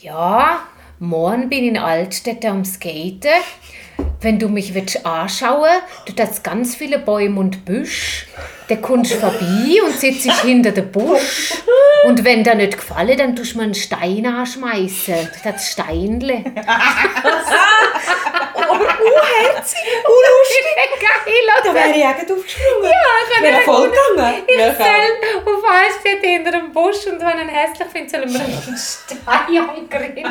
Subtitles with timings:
[0.00, 0.60] Ja,
[1.00, 3.42] morgen bin ich in Altstädte am Skaten.
[4.20, 8.28] Wenn du mich willst anschauen du hast ganz viele Bäume und Büsch.
[8.68, 11.52] Dann kommst vorbei und setzt dich hinter den Busch.
[12.04, 15.28] Und wenn dir nicht gefallen, dann tust du mir einen Stein anschmeißen.
[15.44, 16.44] Das Steinle.
[18.68, 20.64] Unherzig, unlustig.
[21.00, 21.74] Geil, Da oder?
[21.74, 22.84] wäre ich auch aufgesprungen.
[22.84, 22.90] Ja,
[23.24, 24.42] ich Wäre nicht voll gegangen.
[24.46, 28.32] Ich Ja, soll auf Altstädte hinter dem Busch und wenn ich ihn hässlich finde, sollen
[28.32, 30.24] wir einen Stein angreifen.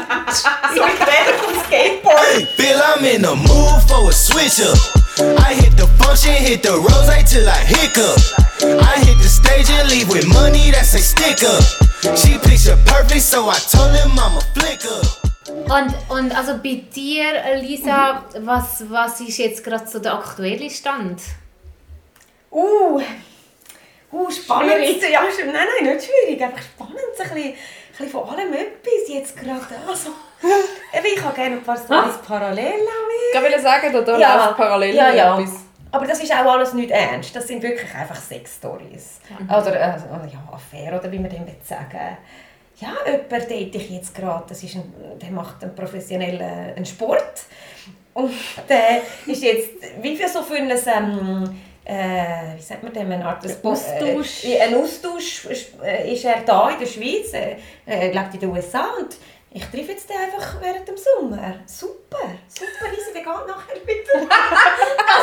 [0.75, 2.47] So quer vom Skateboard.
[2.55, 4.77] Feel I'm in the mood for a switch up.
[5.19, 8.46] I hit the function, hit the rose till I hiccup.
[8.63, 11.57] I hit the stage and leave with money that's a sticker.
[12.17, 15.01] She picture perfect, so I told him I'm a flicker.
[15.69, 21.21] Und, und also bei dir, Lisa, was, was ist jetzt gerade so der aktuelle Stand?
[22.51, 22.99] Uh,
[24.11, 25.01] uh spannend.
[25.11, 26.41] Ja, sch- nein, nein, nicht schwierig.
[26.41, 26.97] Einfach spannend.
[27.15, 27.55] So ein bisschen, ein
[27.91, 29.59] bisschen von allem etwas jetzt gerade.
[29.87, 30.09] Also,
[31.15, 32.79] ich habe gerne ein paar Storys parallel
[33.33, 35.39] Ich wollte sagen, da, da Ja, läuft parallel ja, ja.
[35.39, 35.66] etwas.
[35.97, 37.35] Aber das ist auch alles nicht ernst.
[37.35, 39.19] Das sind wirklich einfach Sex-Stories.
[39.47, 39.97] Oder äh,
[40.31, 42.17] ja, Affäre, oder wie man dem sagen
[42.75, 44.43] Ja, jemand date ich jetzt gerade.
[44.47, 47.41] Das ist ein, der macht einen professionellen einen Sport.
[48.13, 48.31] Und
[48.69, 49.71] der ist jetzt,
[50.03, 54.45] wie für so für ein, ähm, äh, wie sagt man dem, eine Art ein Austausch.
[54.45, 55.47] Äh, ein Austausch
[55.83, 57.55] äh, ist er da in der Schweiz, äh,
[57.87, 59.17] er lebt in den USA und
[59.51, 61.55] ich treffe jetzt den einfach während dem Sommer.
[61.65, 64.27] Super, super easy, der geht nachher wieder.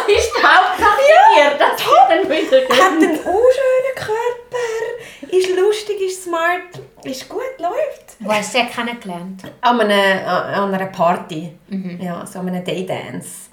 [0.07, 1.01] Das ist die Hauptsache
[1.35, 1.59] hier.
[1.59, 8.17] Das ist dann wieder hat einen unschönen Körper, ist lustig, ist smart, ist gut, läuft.
[8.21, 9.43] Wo hast du den kennengelernt?
[9.61, 11.53] An einer, an einer Party,
[12.01, 13.51] ja, so an einem Daydance,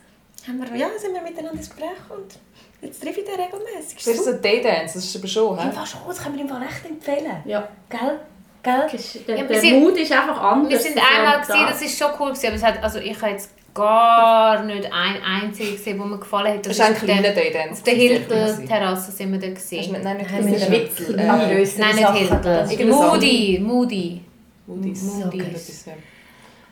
[0.47, 2.39] haben wir, ja, sind wir miteinander ins Gespräch und
[2.81, 3.97] jetzt treffe ich den regelmäßig.
[3.97, 5.71] Das ist so ein Daydance, das ist aber schon, Im hä?
[5.71, 7.43] Fall schon, das kann man ihm echt empfehlen.
[7.45, 7.67] Ja.
[7.89, 8.19] Gell?
[8.63, 8.87] Gell?
[9.27, 10.71] Der, Ja, der sind- Mut ist einfach anders.
[10.71, 11.41] Wir sind einmal da.
[11.41, 14.85] gesehen, das ist schon cool gewesen, aber es hat, also ich habe jetzt gar nicht
[14.85, 16.65] ein einziges gesehen, wo mir gefallen hat.
[16.65, 17.71] Das ist ein auf kleiner der- Daydance.
[17.71, 18.67] Auf der das ist sicher Hilton gewesen.
[18.67, 19.97] Terrasse sind wir da gesehen.
[20.03, 21.19] Nein, nicht Hilton.
[21.19, 22.09] Äh, Nein, nicht.
[22.09, 22.69] Hilton.
[22.69, 24.21] Irgendwas Moody, Moody.
[24.67, 25.85] Moody's.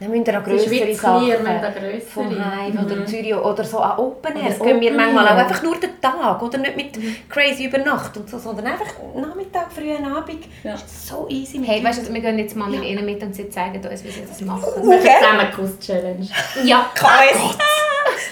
[0.02, 0.08] Ja.
[0.08, 1.28] Dann müsst ihr auch grössere Sachen.
[1.28, 2.02] wir grössere.
[2.14, 3.08] vom Hive oder Mhm.
[3.08, 4.50] Zürich oder so an Open Air.
[4.50, 6.98] Das gehen wir manchmal auch einfach nur den Tag oder nicht mit
[7.30, 10.46] crazy über Nacht und so, sondern einfach Nachmittag, frühen Abend.
[10.64, 10.76] Ja.
[10.76, 13.36] Ist so easy mit Hey, weißt du, wir gehen jetzt mal mit ihnen mit und
[13.36, 14.72] sie zeigen uns, wie sie das machen.
[14.84, 15.16] Wir Okay.
[15.20, 16.28] zusammen Kuss-Challenge.
[16.64, 17.58] Ja, KS.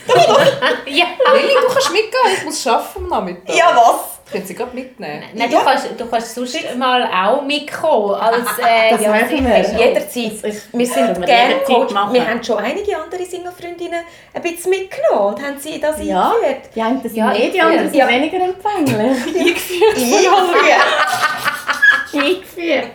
[0.87, 1.05] ja.
[1.33, 3.55] Lili, du kannst mitgehen, ich muss arbeiten am Nachmittag.
[3.55, 4.16] Ja, was?
[4.31, 5.23] Können Sie gerade mitnehmen?
[5.33, 8.13] Nein, du, kannst, du kannst sonst mal auch mitkommen.
[8.15, 9.85] Als, äh, Das ja, machen wir.
[9.85, 10.33] Jederzeit.
[10.43, 11.93] Das Wir sind gerne Coach.
[11.93, 12.13] machen.
[12.13, 14.01] Wir haben schon einige andere Single-Freundinnen
[14.33, 16.69] ein bisschen mitgenommen und haben sie das Ja, eingeführt.
[16.75, 18.07] die einen sind Ja, mehr, die anderen sind ja.
[18.09, 18.97] weniger empfänglich.
[19.39, 19.97] Eingeführt.
[22.13, 22.87] Eingeführt.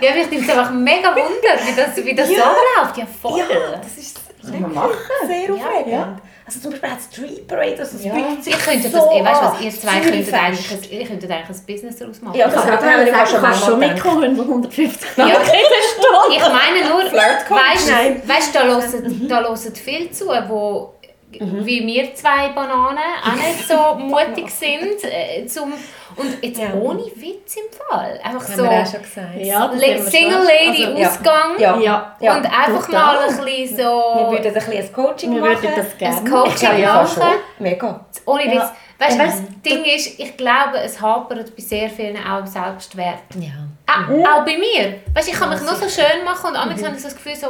[0.00, 2.36] Ja, mich nimmt es einfach mega Wunder, wie das, wie das Ja.
[2.36, 2.98] so abläuft.
[2.98, 3.38] Ja, voll.
[3.38, 3.44] Ja,
[3.82, 4.20] das ist
[4.60, 4.90] machen.
[5.26, 5.92] sehr aufregend.
[5.92, 6.16] ja.
[6.46, 8.14] Also zum Beispiel auch Street Parade, also es Ja.
[8.14, 9.62] bietet sich Ich könnte so das, ich weißt du was, an.
[9.64, 12.38] ihr zwei könntet eigentlich, ein- ihr könntet eigentlich ein Business daraus machen.
[12.38, 15.24] Ja, das wir auch gesagt, schon kannst schon mitkommen, wenn du 150 Ja.
[15.26, 15.98] Franken redest.
[16.30, 20.94] Ich meine nur, weißt du, weißt, da hören, da hören viele zu, wo
[21.30, 25.02] wie wir zwei Bananen auch nicht so mutig sind.
[25.04, 25.72] Äh, zum,
[26.16, 26.72] und jetzt Ja.
[26.74, 28.18] ohne Witz im Fall.
[28.22, 29.36] Einfach Haben so wir auch schon gesagt.
[29.38, 30.38] Ja, wir Single.
[30.44, 31.08] Lady Also, ja.
[31.10, 31.78] Ausgang Ja.
[31.78, 32.16] Ja.
[32.20, 32.36] Ja.
[32.36, 33.16] und einfach total.
[33.16, 35.62] mal ein bisschen Wir so würden ein bisschen ein Coaching Wir machen.
[35.62, 36.16] würden das gerne.
[36.16, 37.22] ein Coaching ja, machen.
[37.22, 37.32] schon.
[37.58, 38.06] Mega.
[38.24, 38.52] Ohne Ja.
[38.52, 38.70] Witz.
[38.98, 42.38] Weißt, Ja, du, weißt, das Ding ist, ich glaube, es hapert bei sehr vielen auch
[42.38, 43.18] am Selbstwert.
[43.38, 43.50] Ja.
[43.94, 44.24] Auch, Mhm.
[44.24, 45.00] auch bei mir.
[45.12, 47.36] Weißt, ich kann mich nur so schön machen und manchmal habe ich so das Gefühl
[47.36, 47.48] so,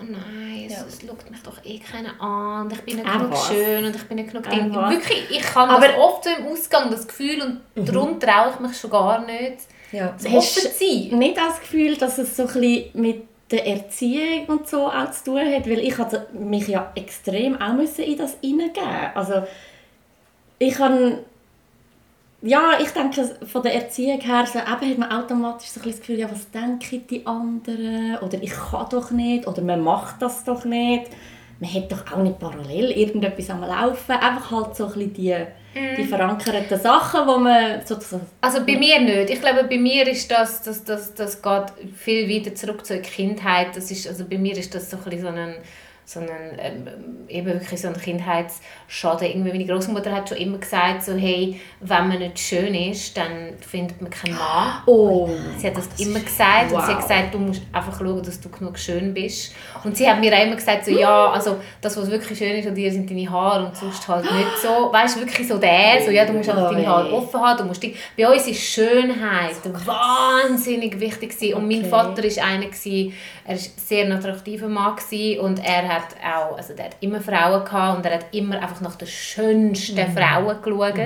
[0.00, 3.32] oh nein, es, es schaut mich doch eh keiner an ich bin nicht Auch genug
[3.32, 3.48] was.
[3.48, 4.72] schön und ich bin nicht genug Auch Ding.
[4.74, 7.42] Wirklich, ich habe Aber- oft so im Ausgang das Gefühl
[7.74, 9.58] und darum traue ich mich schon gar nicht,
[9.92, 10.14] Ja.
[10.18, 10.78] so Hast- offen zu
[11.10, 11.18] sein.
[11.18, 15.24] Nicht das Gefühl, dass es so ein bisschen mit der Erziehung und so auch zu
[15.26, 18.88] tun hat, weil ich hatte mich ja extrem auch müssen in das hineingeben.
[19.14, 19.44] Also
[20.58, 21.18] ich kann
[22.46, 25.98] ja, ich denke, von der Erziehung her so, eben hat man automatisch so ein das
[25.98, 28.18] Gefühl, ja, was denken die anderen?
[28.18, 31.10] Oder ich kann doch nicht, oder man macht das doch nicht.
[31.58, 34.12] Man hat doch auch nicht parallel irgendetwas am Laufen.
[34.12, 35.36] Einfach halt so ein bisschen die,
[35.96, 39.30] die verankerten Sachen, die man so, so Also bei mir nicht.
[39.30, 41.64] Ich glaube, bei mir ist das, das, das, das geht
[41.96, 43.74] viel weiter zurück zur Kindheit.
[43.74, 45.54] Das ist, also bei mir ist das so ein bisschen so ein
[46.08, 46.86] sondern ähm,
[47.28, 49.26] eben wirklich so ein Kindheitsschaden.
[49.28, 53.54] Irgendwie meine Großmutter hat schon immer gesagt, so, hey, wenn man nicht schön ist, dann
[53.60, 54.82] findet man keinen Mann.
[54.86, 55.28] Oh.
[55.58, 57.02] Sie hat das immer gesagt und sie hat Wow.
[57.08, 59.52] gesagt, du musst einfach schauen, dass du genug schön bist.
[59.82, 62.68] Und sie hat mir auch immer gesagt, so, ja, also das, was wirklich schön ist
[62.68, 64.92] an dir, sind deine Haare und sonst halt nicht so.
[64.92, 67.64] Weißt du, wirklich so der, so, ja, du musst einfach deine Haare offen haben, du
[67.64, 67.96] musst die...
[68.16, 71.54] Bei uns ist Schönheit wahnsinnig wichtig gewesen.
[71.54, 71.88] und mein Okay.
[71.90, 73.12] Vater ist einer gewesen,
[73.44, 77.20] er ist ein sehr attraktiver Mann gewesen und er hat auch, also der hat immer
[77.20, 80.98] Frauen gehabt und er hat immer einfach nach den schönsten Frauen geschaut.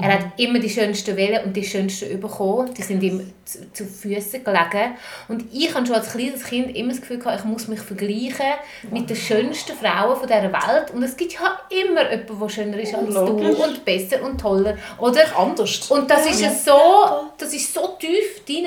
[0.00, 2.72] Er hat immer die schönsten wählen und die schönsten bekommen.
[2.74, 4.96] Die sind ihm zu, zu Füßen gelegen.
[5.28, 8.46] Und ich habe schon als kleines Kind immer das Gefühl gehabt, ich muss mich vergleichen
[8.90, 10.90] mit den schönsten Frauen von dieser Welt.
[10.92, 13.56] Und es gibt ja immer jemanden, der schöner ist als Logisch.
[13.56, 14.76] du und besser und toller.
[14.98, 15.22] Oder?
[15.36, 15.90] Anders.
[15.90, 18.66] Und das ist ja so, das ist so tief drin,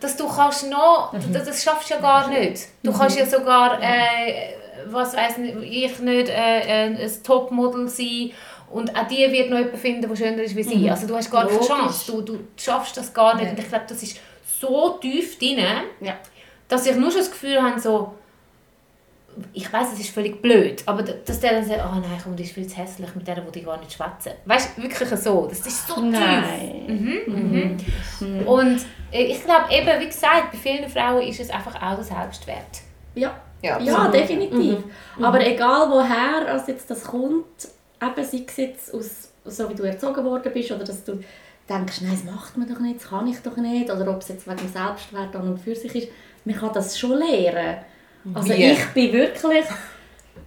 [0.00, 2.66] dass du kannst noch, das, das schaffst ja gar nicht.
[2.82, 4.54] Du kannst ja sogar, äh,
[4.86, 8.30] was weiß ich nicht, äh, ein Topmodel sein
[8.70, 10.90] und auch die wird noch jemanden finden, der schöner ist wie sie.
[10.90, 11.60] Also du hast gar keine.
[11.60, 13.50] Chance, du, du schaffst das gar nicht.
[13.50, 14.18] Und ich glaube, das ist
[14.60, 15.58] so tief drin,
[16.00, 16.14] Ja.
[16.68, 18.14] dass ich nur schon das Gefühl habe, so,
[19.52, 22.44] ich weiß, es ist völlig blöd, aber dass der dann sagt, oh nein, komm, die
[22.44, 24.32] ist viel zu hässlich, mit der ich gar nicht schwätzen.
[24.44, 26.04] Weißt du, wirklich so, das ist so tief.
[26.10, 27.76] Nein.
[28.46, 28.80] Und
[29.12, 32.80] äh, ich glaube eben, wie gesagt, bei vielen Frauen ist es einfach auch der Selbstwert.
[33.14, 33.40] Ja.
[33.62, 34.78] Ja, Ja, definitiv.
[35.20, 37.68] Aber egal woher als jetzt das kommt,
[38.02, 41.12] eben sei es jetzt aus, so wie du erzogen worden bist, oder dass du
[41.68, 44.28] denkst, nein, das macht man doch nicht, das kann ich doch nicht, oder ob es
[44.28, 46.08] jetzt wegen dem Selbstwert an und für sich ist,
[46.44, 47.78] man kann das schon lernen.
[48.34, 48.72] Also Wie?
[48.72, 49.64] ich bin wirklich...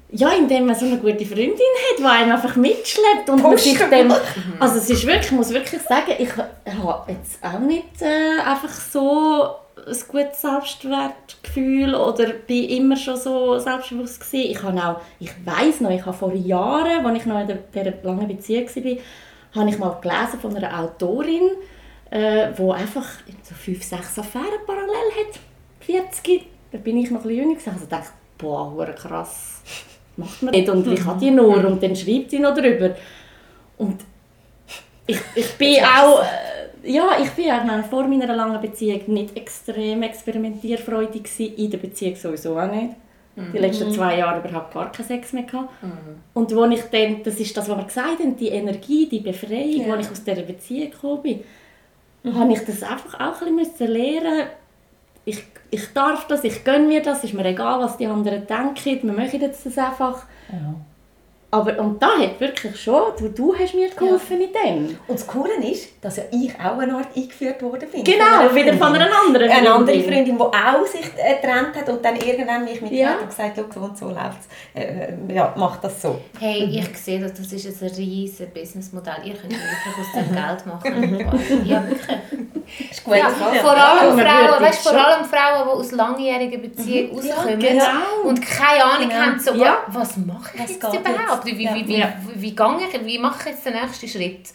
[0.09, 3.77] Ja, indem man so eine gute Freundin hat, die einem einfach mitschleppt und man sich
[3.77, 4.13] dem...
[4.57, 8.69] Also es ist wirklich, ich muss wirklich sagen, ich habe jetzt auch nicht äh, einfach
[8.69, 9.49] so
[9.88, 14.51] ein gutes Selbstwertgefühl oder bin immer schon so selbstbewusst gewesen.
[14.51, 17.57] Ich habe auch, ich weiß noch, ich habe vor Jahren, als ich noch in der-
[17.74, 18.98] dieser langen Beziehung war,
[19.62, 21.50] habe ich mal gelesen von einer Autorin,
[22.12, 23.06] äh, die einfach
[23.44, 24.88] so fünf, sechs Affären parallel
[25.28, 25.39] hat.
[25.81, 27.69] 40, da bin ich noch ein bisschen jünger gewesen.
[27.72, 29.62] Also ich dachte, boah, krass,
[30.18, 31.57] macht man nicht und wie kann die nur?
[31.66, 32.95] Und dann schreibt sie noch drüber.
[33.78, 34.01] Und
[35.06, 36.25] ich, ich bin auch, äh,
[36.88, 42.16] ja, ich bin meine, vor meiner langen Beziehung nicht extrem experimentierfreudig gewesen, in der Beziehung
[42.16, 42.95] sowieso auch nicht.
[43.54, 45.69] Die letzten zwei Jahre überhaupt gar keinen Sex mehr gehabt.
[46.34, 49.92] Und wo ich dann, das ist das, was wir gesagt haben, die Energie, die Befreiung,
[49.92, 51.44] als ich aus dieser Beziehung gekommen bin,
[52.34, 54.48] habe ich das einfach auch ein bisschen lernen
[55.28, 59.04] ich, ich darf das, ich gönne mir das, ist mir egal, was die anderen denken,
[59.04, 60.24] wir machen jetzt das einfach.
[61.49, 64.97] Aber, und da hat wirklich schon, du, du hast mir geholfen in dem.
[65.07, 68.03] Und das Coole ist, dass ja ich auch eine Art eingeführt worden bin.
[68.03, 69.01] Genau, wieder von Freundin.
[69.03, 70.13] einer anderen Eine andere Freundin.
[70.13, 73.11] Freundin, die auch sich äh, getrennt hat und dann irgendwann mich mit Ja.
[73.11, 73.17] ja.
[73.19, 74.39] und gesagt hat, so und so läuft
[74.75, 74.81] es.
[74.83, 76.19] Äh, ja, mach das so.
[76.38, 79.15] Hey, ich sehe, dass das ist ein riesiges Businessmodell.
[79.23, 81.65] Ihr könnt wirklich aus dem Geld machen.
[81.65, 82.17] ja, wirklich.
[82.91, 83.15] Ist gut.
[83.15, 87.83] Ja, vor allem Frauen, weißt, vor allem Frauen, die aus langjährigen Beziehungen rauskommen genau.
[88.25, 89.21] und keine Ahnung Genau.
[89.21, 89.77] haben, so, Ja.
[89.88, 91.37] was mache ich jetzt überhaupt?
[91.45, 92.13] Wie, wie, wie, wie, Ja.
[92.34, 94.50] wie, wie, gehe ich, wie mache ich jetzt den nächsten Schritt?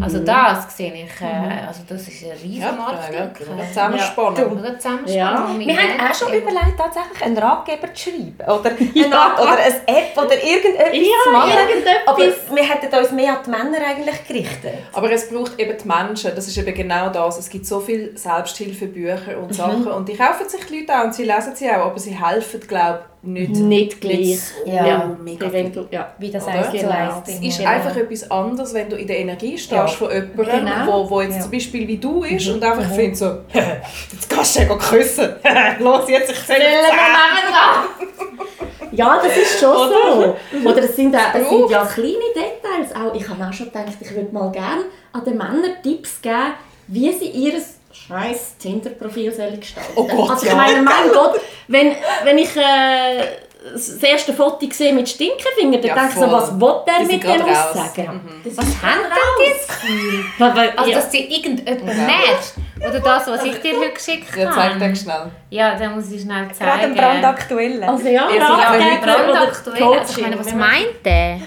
[0.00, 3.14] Also das sehe ich, äh, also das ist ein riesen Ja, Markt.
[3.14, 3.30] ja,
[3.68, 4.62] zusammenspannen.
[4.62, 5.48] Wir zusammen Ja.
[5.56, 8.34] Wir haben auch schon überlegt, tatsächlich einen Ratgeber zu schreiben.
[8.44, 9.04] Oder, Ja.
[9.04, 11.50] eine Art, oder eine App oder irgendetwas Ja, zu machen.
[11.52, 12.08] irgendetwas.
[12.08, 14.74] Aber wir hätten uns mehr an die Männer eigentlich gerichtet.
[14.92, 17.38] Aber es braucht eben die Menschen, das ist eben genau das.
[17.38, 19.44] Es gibt so viele Selbsthilfebücher Mhm.
[19.44, 21.98] und Sachen und die kaufen sich die Leute auch und sie lesen sie auch, aber
[21.98, 23.50] sie helfen, glaube ich, nicht.
[23.56, 24.38] Nicht gleich.
[24.64, 25.16] so Ja.
[25.22, 26.14] mega du, ja.
[26.18, 26.68] Wie das Oder?
[26.72, 26.90] Genau.
[26.90, 27.70] eins Es ist Genau.
[27.70, 29.86] einfach etwas anderes, wenn du in der Energie stehst Ja.
[29.86, 30.86] von jemandem, Genau.
[30.86, 31.42] wo, wo jetzt Ja.
[31.42, 35.28] zum Beispiel wie du ist und einfach findet so, jetzt kannst du ja küssen.
[35.80, 36.64] Los, jetzt, ich zähle
[38.92, 40.36] Ja, das ist schon so.
[40.68, 42.94] Oder es sind, auch, es sind ja kleine Details.
[42.96, 44.82] Auch, ich habe auch schon gedacht, ich würde mal gerne
[45.12, 46.54] an den Männern Tipps geben,
[46.86, 47.52] wie sie ihr
[47.92, 50.56] scheiß Tinder-Profil gestalten Oh Gott, Also ich ja.
[50.56, 53.24] meine, mein Gott, wenn, wenn ich äh,
[53.72, 57.22] das erste Foto sehe mit Stinkefinger, dann Ja, denke ich so, was will der mit
[57.24, 58.40] dem aussagen?
[58.44, 58.98] Das Was ist haben
[59.40, 59.70] die jetzt
[60.78, 60.96] Also, ja.
[60.96, 62.52] dass sie irgendjemand merkt.
[62.80, 64.88] Oder das, was ich dir heute geschickt Ja, zeig habe.
[64.88, 65.32] dir schnell.
[65.50, 66.70] Ja, dann muss ich schnell zeigen.
[66.70, 67.82] Gerade ein brandaktuellen.
[67.82, 68.46] Also ja, Ratgeber
[68.78, 69.98] ja oder brandaktuell.
[69.98, 71.40] Also, ich meine, was meint der?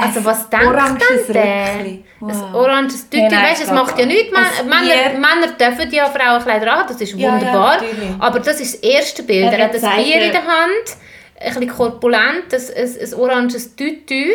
[0.00, 1.74] Also was denkt Oranges denn der?
[1.74, 2.04] Röckli.
[2.20, 4.30] Ein oranges Tütü, Ja, weißt, es macht ja nichts.
[4.32, 5.18] Männer.
[5.18, 7.74] Männer dürfen ja Frauenkleider an, das ist Ja, ja, wunderbar.
[7.74, 8.10] natürlich.
[8.18, 9.52] aber das ist das erste Bild.
[9.52, 10.96] Er Er hat ein Bier in ja- der Hand,
[11.40, 14.32] ein bisschen korpulent, ein, ein, ein oranges Tütü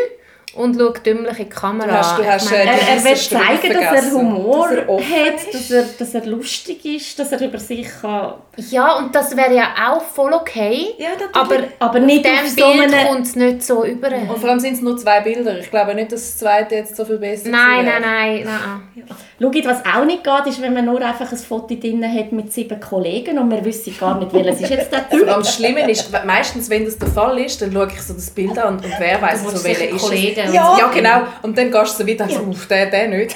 [0.55, 1.87] und schaut dümmlich in die Kamera.
[1.87, 4.11] Du hast- du hast, Ich meine, äh, Er, er will zeigen, dass er.
[4.13, 5.53] Humor Dass er hat, ist.
[5.53, 8.33] dass er, dass er lustig ist, dass er über sich kann...
[8.69, 10.87] ja, und das wäre ja auch voll okay.
[10.97, 11.09] Ja.
[11.33, 13.07] Aber Aber auf nicht diesem auf so Bild einem...
[13.07, 14.07] kommt es nicht so über.
[14.09, 15.57] Und vor allem sind es nur zwei Bilder.
[15.59, 17.99] Ich glaube nicht, dass das zweite jetzt so viel besser Nein, wäre.
[17.99, 19.05] nein, nein, nein.
[19.41, 22.53] Schaut, was auch nicht geht, ist, wenn man nur einfach ein Foto drin hat mit
[22.53, 25.27] sieben Kollegen und wir wissen gar nicht, welches ist jetzt der Vor Typ.
[25.27, 28.29] allem das Schlimme ist, meistens, wenn das der Fall ist, dann schaue ich so das
[28.29, 31.21] Bild an und, und wer weiß so, welcher ist Kollegen und Ja, ja, genau.
[31.41, 33.35] Und dann gehst du so und denkst, uff, der, der nicht.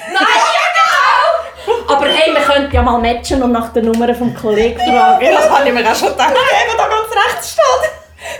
[1.88, 5.26] Aber hey, wir könnten ja mal matchen und nach der Nummer vom Kollegen fragen.
[5.32, 6.34] Das habe ich mir auch schon gedacht.
[6.34, 7.90] Der, der da ganz rechts steht.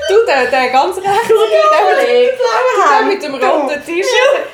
[0.08, 1.28] Du, der, der ganz rechts.
[1.28, 2.32] Der, Kollege.
[2.90, 4.46] der mit dem roten T-Shirt.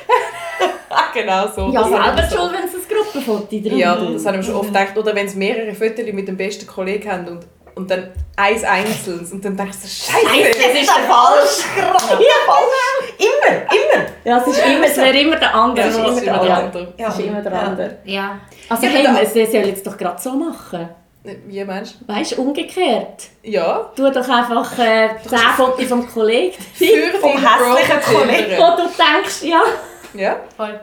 [1.13, 1.69] genau so.
[1.71, 2.35] Ja, selber so.
[2.35, 4.97] schon, wenn es ein Gruppenfoto drin Ja, das habe ich mir schon oft gedacht.
[4.97, 7.45] Oder wenn es mehrere Fotos mit dem besten Kollegen haben und,
[7.75, 10.49] und dann eins einzelnes und dann denkst du, Scheiße.
[10.49, 11.65] Das ist der falsch.
[13.17, 14.05] immer, immer.
[14.23, 15.87] Ja, es ist immer, es wäre immer der andere.
[15.87, 16.93] Ja, es ist immer der Ja, andere.
[16.97, 17.97] Es ist immer der andere.
[18.05, 18.39] Ja.
[18.69, 20.89] Also Ja, hey, wir sollen jetzt doch gerade so machen.
[21.47, 22.13] Wie meinst du?
[22.13, 23.23] Weißt du, umgekehrt.
[23.41, 23.89] Ja.
[23.95, 26.53] Tu doch einfach äh, 10 Fotos vom Kollegen.
[26.73, 28.57] Für Vom hässlichen Profilbilder.
[28.57, 29.61] Wo du denkst, ja.
[30.13, 30.35] Ja.
[30.55, 30.79] Voll.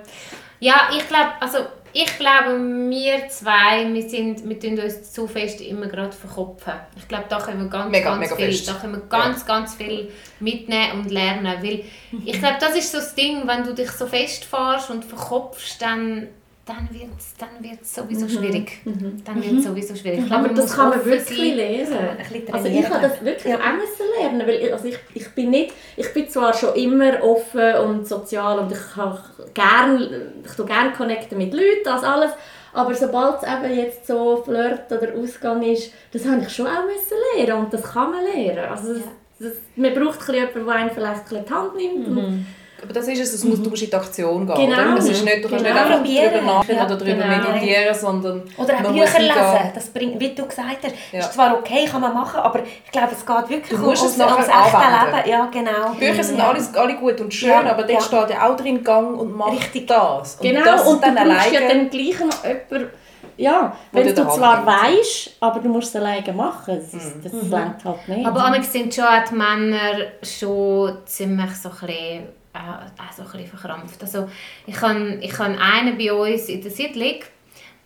[0.58, 1.58] Ja, ich glaube, also
[1.92, 2.58] ich glaube,
[2.88, 6.72] wir zwei, wir, sind, wir tun uns zu fest immer gerade verkopfen.
[6.96, 8.68] Ich glaube, da können wir ganz, Mega, ganz mega viel, fest.
[8.68, 11.84] da können wir ganz, ganz viel mitnehmen und lernen, weil
[12.24, 16.28] ich glaube, das ist so das Ding, wenn du dich so festfährst und verkopfst, dann
[16.64, 18.80] dann wird es dann wird's sowieso schwierig.
[18.84, 20.20] Dann wird es sowieso schwierig.
[20.20, 21.56] Ich glaube, Aber das kann man wirklich sein.
[21.56, 22.16] lernen.
[22.52, 23.58] Also ich habe das wirklich Ja.
[23.58, 27.20] auch müssen lernen, weil ich, also ich, ich bin nicht, ich bin zwar schon immer
[27.22, 29.18] offen und sozial und ich kann
[29.54, 30.08] gern,
[30.44, 32.30] ich tue gerne connecten mit Leuten, das alles,
[32.72, 36.84] aber sobald es eben jetzt so Flirt oder Ausgang ist, das habe ich schon auch
[36.86, 38.70] müssen lernen und das kann man lernen.
[38.70, 39.02] Also das,
[39.40, 42.46] das, man braucht jemanden, der einem vielleicht die Hand nimmt und
[42.82, 44.56] Aber das ist es, es muss, du musst in die Aktion gehen.
[44.56, 44.72] Genau.
[44.92, 44.96] Oder?
[44.98, 45.74] Es ist nicht, du kannst Genau.
[45.76, 46.32] nicht einfach Probieren.
[46.32, 47.50] darüber nachdenken Ja, oder darüber genau.
[47.52, 49.72] meditieren, sondern Oder auch Bücher lesen.
[49.74, 51.20] Das bringt, wie du gesagt hast, Ja.
[51.20, 54.18] ist zwar okay, kann man machen, aber ich glaube, es geht wirklich Du musst es
[54.18, 54.50] ums, echte.
[54.50, 55.30] Leben.
[55.30, 55.94] Ja, genau.
[55.98, 56.48] Bücher sind ja.
[56.50, 58.00] alles, alle gut und schön, Ja, aber dort ja.
[58.00, 59.86] steht ja auch drin, gang und mach Richtig.
[59.86, 60.34] das.
[60.36, 62.90] Und Genau, das und du dann brauchst ja dann gleich noch jemanden,
[63.36, 67.54] ja, wenn du zwar weißt, aber du musst es alleine machen, das, ist, das Mhm.
[67.84, 68.26] halt nicht.
[68.26, 72.22] Aber amigs sind schon die Männer schon ziemlich so ein bisschen,
[72.54, 74.00] auch so ein bisschen verkrampft.
[74.02, 74.28] Also
[74.66, 77.20] ich habe ich habe einen bei uns in der Siedlung,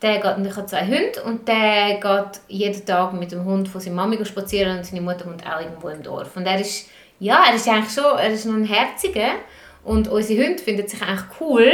[0.03, 3.69] der geht, und ich habe zwei Hunde und der geht jeden Tag mit dem Hund
[3.69, 6.37] von seiner Mami spazieren und seine Mutter wohnt auch irgendwo im Dorf.
[6.37, 9.37] Und er ist, ja, er ist eigentlich schon, er ist noch ein Herziger
[9.85, 11.73] und unsere Hunde finden sich eigentlich cool,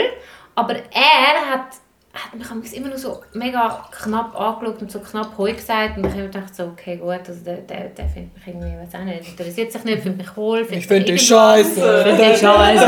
[0.55, 1.77] aber er hat
[2.15, 6.11] hat mich immer nur so mega knapp angeschaut und so knapp «Hoi» gesagt und ich
[6.11, 9.05] habe mir gedacht so, okay gut, also der, der, der findet mich irgendwie, weiß auch
[9.05, 11.27] nicht, interessiert sich nicht, findet mich wohl, findet mich irgendwas.
[11.27, 12.05] scheiße.
[12.05, 12.87] Finde ich scheiße.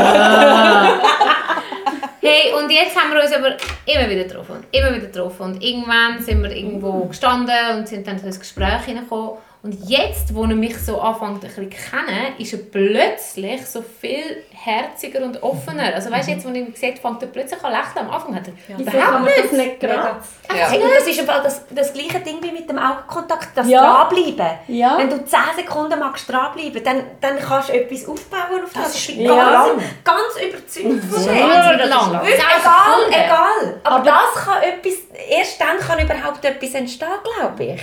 [2.21, 3.55] Hey, und jetzt haben wir uns aber
[3.85, 8.07] immer wieder getroffen und immer wieder getroffen und irgendwann sind wir irgendwo gestanden und sind
[8.07, 11.77] dann so ins Gespräch hineingekommen und jetzt, wo er mich so anfängt ein bisschen zu
[11.89, 15.93] kennen, ist er plötzlich so viel herziger und offener.
[15.95, 18.07] Also weißt du, jetzt, wo er mich sieht, fängt er plötzlich an zu lächeln.
[18.07, 20.17] Am Anfang hat er Wieso kann man das nicht gerade?
[20.49, 20.67] Ja.
[20.69, 23.67] Hey, und das ist im Fall das, das gleiche Ding wie mit dem Augenkontakt, das
[23.67, 24.05] Ja.
[24.07, 24.57] Dranbleiben.
[24.67, 24.97] Ja.
[24.99, 28.95] Wenn du 10 Sekunden magst dranbleiben, dann, dann kannst du etwas aufbauen auf das.
[28.95, 29.65] Ich bin Ja.
[29.67, 31.33] ganz, ganz überzeugt von Sehr
[31.77, 31.89] dem.
[31.89, 32.11] lang.
[32.21, 33.79] Wirklich, egal, egal.
[33.83, 34.93] Aber, Aber- das kann etwas,
[35.27, 37.81] erst dann kann überhaupt etwas entstehen, glaube ich.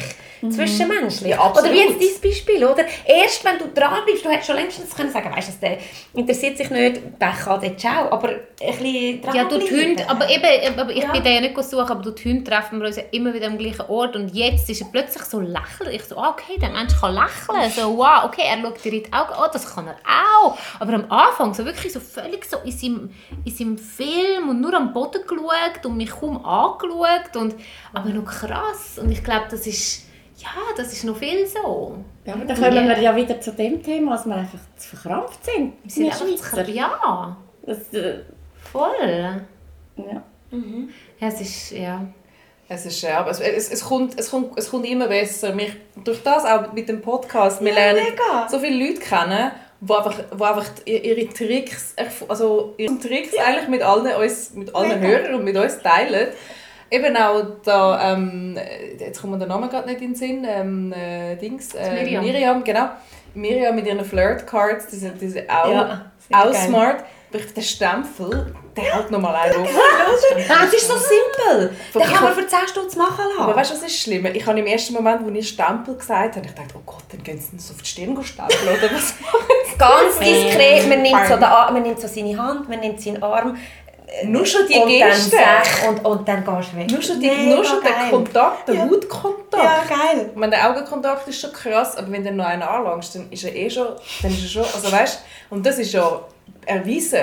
[0.50, 1.30] Zwischenmenschlich.
[1.30, 1.70] Ja, absolut.
[1.70, 2.84] oder wie jetzt dein Beispiel, oder?
[3.06, 5.78] Erst wenn du dranbleibst, du hättest schon längstens können sagen, weißt du, der
[6.14, 8.11] interessiert sich nicht, Pech hat, dann ciao.
[8.11, 11.12] Aber ein bisschen Ja, du Hunde, aber eben, aber ich Ja.
[11.12, 13.46] bin da ja nicht suchen, aber durch die Hunde treffen wir uns ja immer wieder
[13.46, 15.92] am gleichen Ort und jetzt ist er plötzlich so lächelnd.
[15.92, 17.70] Ich so, ah, okay, der Mensch kann lächeln.
[17.70, 19.96] So, wow, okay, er schaut dir in die Augen, oh, das kann er
[20.42, 20.56] auch.
[20.80, 23.11] Aber am Anfang so wirklich so völlig so in seinem,
[23.44, 27.54] in seinem Film und nur am Boden geschaut und mich kaum angeschaut und,
[27.92, 28.99] aber noch krass.
[29.00, 30.06] Und ich glaube, das ist,
[30.42, 31.96] ja, das ist noch viel so.
[32.25, 35.44] Ja, aber dann kommen wir ja wieder zu dem Thema, dass wir einfach zu verkrampft
[35.44, 35.75] sind.
[35.82, 38.20] Wir sind Wir einfach zu, ja, Das, äh,
[38.72, 39.40] voll.
[39.96, 40.22] ja.
[41.20, 42.04] Ja, es ist, ja.
[42.68, 45.54] Es ist ja, aber es, es, es, kommt, es, kommt, es kommt immer besser.
[45.54, 45.72] Mich,
[46.04, 48.49] durch das auch mit dem Podcast, wir lernen mega.
[48.49, 51.94] so viele Leute kennen, die einfach, die einfach ihre Tricks,
[52.28, 56.28] also ihre Tricks eigentlich mit allen, uns, mit allen Hörern und mit uns teilen.
[56.92, 58.58] Eben auch da, ähm,
[58.99, 62.22] jetzt kommt mir der Name gerade nicht in den Sinn, ähm, äh, Dings, äh, Miriam.
[62.22, 62.90] Miriam, genau.
[63.34, 67.02] Miriam mit ihren Flirt-Cards, die sind, die sind auch, Ja, auch smart.
[67.32, 69.68] Aber der Stempel, der hält noch mal einen auf.
[70.49, 71.75] Das ist so simpel.
[71.94, 73.40] Den kann man für 10 Stutz machen lassen.
[73.40, 74.26] Aber weißt du, was ist schlimm?
[74.26, 77.22] Ich habe im ersten Moment, als ich Stempel gesagt habe, ich dachte, oh Gott, dann
[77.22, 79.14] gehen sie uns auf die Stirn stempeln oder was?
[79.78, 83.56] Ganz diskret, man nimmt, so den, man nimmt so seine Hand, man nimmt seinen Arm.
[84.21, 85.37] Äh, Nur schon die und Geste.
[85.37, 86.90] Dann und, und dann gehst du weg.
[86.90, 88.11] Nur schon, die, Mega nur schon der geil.
[88.11, 88.83] Kontakt, der Ja.
[88.83, 89.62] Hautkontakt.
[89.62, 90.31] Ja, geil.
[90.33, 93.45] Ich meine, der Augenkontakt ist schon krass, aber wenn du noch einen anlangst, dann ist
[93.45, 93.88] er eh schon,
[94.23, 96.21] dann ist er schon, also weißt, und das ist ja
[96.66, 97.21] erwiesen.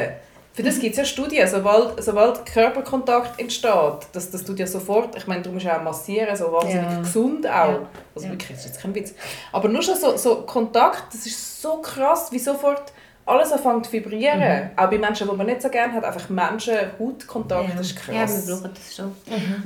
[0.52, 3.72] Für das gibt es ja Studien, sobald, sobald Körperkontakt entsteht,
[4.12, 7.00] das, das tut ja sofort, ich meine, du musst ja auch massieren, so wahnsinnig Ja.
[7.00, 7.52] gesund auch.
[7.52, 7.80] Ja.
[8.16, 9.14] Also wirklich, das ist jetzt kein Witz.
[9.54, 12.92] Aber nur schon so, so Kontakt, das ist so krass, wie sofort
[13.30, 14.72] alles anfängt zu vibrieren.
[14.76, 17.76] Auch bei Menschen, die man nicht so gerne hat, einfach Menschen, Hautkontakt, Ja.
[17.78, 18.16] das ist krass.
[18.16, 19.16] Ja, wir brauchen das schon.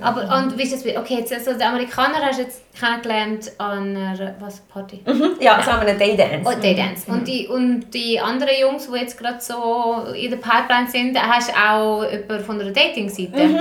[0.02, 0.96] Aber und wie ist das?
[0.98, 5.02] Okay, jetzt, also die Amerikaner hast du jetzt kennengelernt an einer was, Party?
[5.40, 6.44] Ja, so haben wir einen Daydance.
[6.46, 7.10] Oh, Daydance.
[7.12, 11.50] Und, die, und die anderen Jungs, die jetzt gerade so in der Pipeline sind, hast
[11.50, 13.60] du auch jemanden von einer Dating-Seite?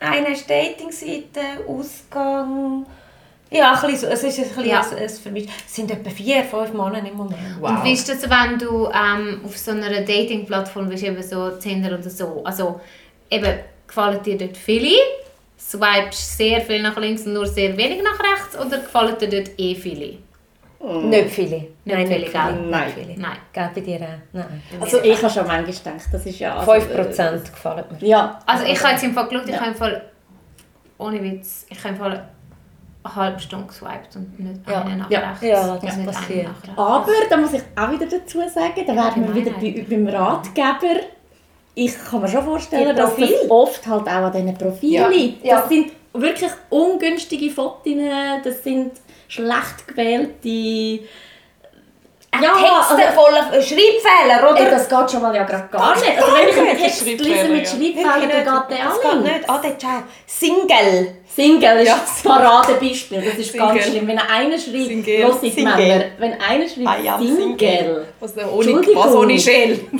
[0.00, 2.84] Eine ist Datingseite, Ausgang.
[3.56, 4.80] Ja, ein bisschen, so- es ist ein bisschen Ja.
[4.80, 5.48] ein, ein vermischt.
[5.66, 7.38] Es sind etwa vier, fünf Monate im Moment.
[7.60, 7.70] Wow.
[7.70, 11.96] Und wie ist das, wenn du ähm, auf so einer Dating-Plattform bist, eben so Tinder
[11.98, 12.42] oder so?
[12.44, 12.80] Also,
[13.30, 13.54] eben,
[13.86, 14.96] gefallen dir dort viele?
[15.58, 18.56] Swipest sehr viel nach links und nur sehr wenig nach rechts?
[18.58, 20.18] Oder gefallen dir dort eh viele?
[21.04, 21.68] Nicht viele.
[21.86, 22.42] Nein, viele, nicht gell?
[22.50, 22.66] viele.
[22.68, 22.86] Nein.
[22.86, 23.18] Nicht viele.
[23.20, 23.36] Nein.
[23.54, 24.08] Gell, bei dir auch?
[24.34, 24.62] Nein.
[24.80, 26.56] Also ich habe schon manchmal gedacht, das ist ja...
[26.58, 28.02] Also, 5% gefallen mir.
[28.02, 28.38] äh, Ja.
[28.44, 29.60] Also ich habe jetzt im Fall geschaut, ich Ja.
[29.60, 30.02] habe im Fall,
[30.98, 32.28] ohne Witz, ich habe im Fall
[33.04, 34.82] eine halbe Stunde geswiped und nicht Ja.
[34.82, 35.20] eine nach Ja.
[35.30, 35.42] rechts.
[35.42, 36.48] Ja, das nicht passiert.
[36.76, 41.00] Aber, da muss ich auch wieder dazu sagen, da werden wir wieder bei, beim Ratgeber.
[41.74, 45.08] Ich kann mir schon vorstellen, dass das oft halt auch an diesen Profilen Ja.
[45.08, 45.44] liegt.
[45.44, 45.60] Ja.
[45.60, 47.92] Das sind wirklich ungünstige Fotos,
[48.42, 48.92] das sind
[49.28, 51.04] schlecht gewählte...
[52.42, 54.60] Ja, Texte also- voller Schreibfehler, oder?
[54.60, 56.06] Ey, das geht schon mal ja gerade gar nicht.
[56.18, 56.78] Also wenn ich einen.
[56.78, 57.70] Text lese mit ja.
[57.70, 59.50] Schreibfehlern, dann geht der auch geht nicht.
[59.50, 60.02] Ade, ciao.
[60.26, 61.14] Single.
[61.34, 62.00] Single ist Ja.
[62.04, 63.22] das Paradebeispiel.
[63.22, 63.82] Das ist ganz Single.
[63.90, 64.06] schlimm.
[64.08, 65.22] Wenn einer schreibt, Single.
[65.22, 65.56] los ich.
[65.56, 68.08] Männer, wenn einer schreibt Ah ja, Single, Single.
[68.20, 69.80] Was, denn ohne, was ohne Shell?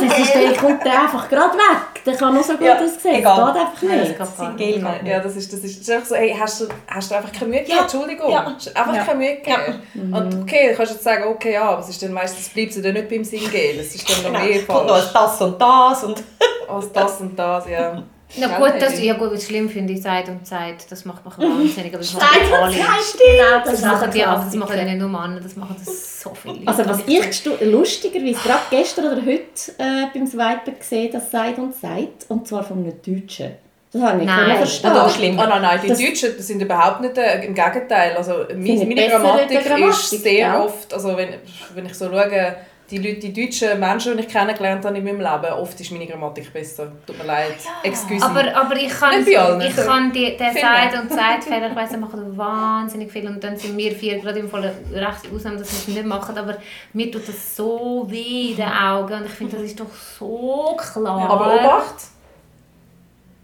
[0.00, 2.04] das ist, der kommt der einfach gerade weg.
[2.04, 3.16] Der kann noch so gut Ja, aussehen.
[3.16, 3.54] egal.
[3.54, 4.56] Das geht einfach das nicht.
[4.58, 5.06] geht nicht.
[5.06, 7.32] Ja, das ist, das ist, das ist einfach so, hey, hast du, hast du einfach
[7.32, 7.76] keine Mühe gegeben?
[7.76, 7.82] Ja.
[7.82, 8.30] Entschuldigung.
[8.32, 8.46] Ja.
[8.46, 9.04] Einfach Ja.
[9.04, 9.82] keine Mühe gegeben.
[10.14, 12.82] Und okay, du kannst jetzt sagen, okay, ja, aber es ist dann meistens bleibt sie
[12.82, 13.50] dann nicht beim Singen.
[13.78, 16.22] Es ist dann noch mehr Kommt noch falsch das und das und...
[16.68, 18.02] als das und das, ja.
[18.36, 21.24] Na Gell, gut, das, ja gut, was schlimm finde ich, Zeit und Zeit, das macht
[21.24, 22.72] mich wahnsinnig, aber das machen Zeit die und alle.
[22.74, 22.86] Zeit.
[22.86, 25.76] Das Das ist auch machen die, aber das machen ja nicht nur Männer, das machen
[25.84, 26.68] das so viele Leute.
[26.68, 31.74] Also was ich lustigerweise gerade gestern oder heute äh, beim Swipen gesehen, das «Seid und
[31.74, 33.52] Seid» und zwar von einem Deutschen.
[33.92, 34.46] Das habe ich Nein.
[34.46, 34.94] nicht verstehen.
[34.94, 35.36] Das ist schlimm.
[35.36, 38.16] Oh nein, nein, die Das- Deutschen sind überhaupt nicht, äh, im Gegenteil.
[38.16, 40.60] Also, meine in Grammatik, Grammatik, ist sehr gell?
[40.60, 41.30] oft, also wenn,
[41.74, 42.54] wenn ich so schaue,
[42.90, 46.06] die, Leute, die deutschen Menschen, die ich kennengelernt habe in meinem Leben, oft ist meine
[46.06, 46.92] Grammatik besser.
[47.06, 47.56] Tut mir leid.
[47.82, 50.52] Excuse Aber, aber ich kann, Nicht allen, ich kann die, Viele.
[50.54, 54.48] Zeit- und Zeitfehler, ich weiss, machen wahnsinnig viel und dann sind wir vier gerade im
[54.48, 56.56] Fall recht Ausnahme, dass wir es nicht machen, aber
[56.92, 60.76] mir tut das so weh in den Augen und ich finde, das ist doch so
[60.76, 61.30] klar.
[61.30, 62.19] Aber Obacht!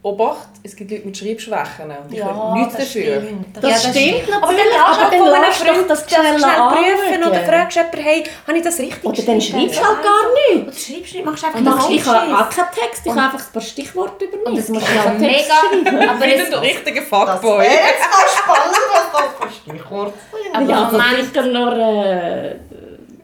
[0.06, 3.20] Obacht, es gibt Leute mit Schreibschwächen und ich Ja, will nichts das dafür.
[3.22, 3.56] stimmt.
[3.56, 6.60] Das, Ja, das stimmt natürlich, aber dann von lass doch Freund das das schnell schnell
[6.70, 9.60] prüfen oder fragst jemanden, hey, habe ich das richtig Oder dann geschrieben?
[9.72, 10.22] schreibst du halt gar
[10.54, 10.62] nichts.
[10.62, 13.46] Oder schreibst du nicht, machst einfach einen ich habe auch keinen Text, ich habe einfach
[13.46, 14.46] ein paar Stichworte übernommen.
[14.52, 15.50] Und es muss ist ja ja einen Text
[15.82, 17.64] mega, aber Ich bin der richtige Fuckboy.
[17.64, 20.14] jetzt noch spannend, was das für Stichwort
[20.52, 21.72] aber Ja, also Moment, sicher nur...
[21.76, 22.56] Äh,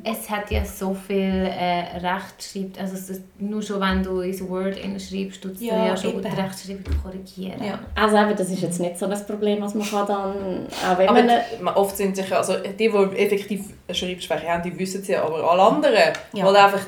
[0.04, 1.16] es hat ja so viel
[1.48, 5.96] äh, Rechtschreib, also es ist, nur schon wenn du ins Word schreibst, dir Ja, ja
[5.96, 6.22] schon eben.
[6.22, 7.62] die Rechtschreibung korrigieren.
[7.64, 7.78] Ja.
[7.94, 10.66] also eben, das ist jetzt nicht so ein Problem, was man kann dann...
[10.66, 11.28] Auch wenn Aber man...
[11.60, 12.86] die- oft sind sich, also die, die
[13.16, 16.46] effektiv Schreibschwäche haben, die wissen es ja, aber alle anderen, Ja.
[16.46, 16.80] weil einfach,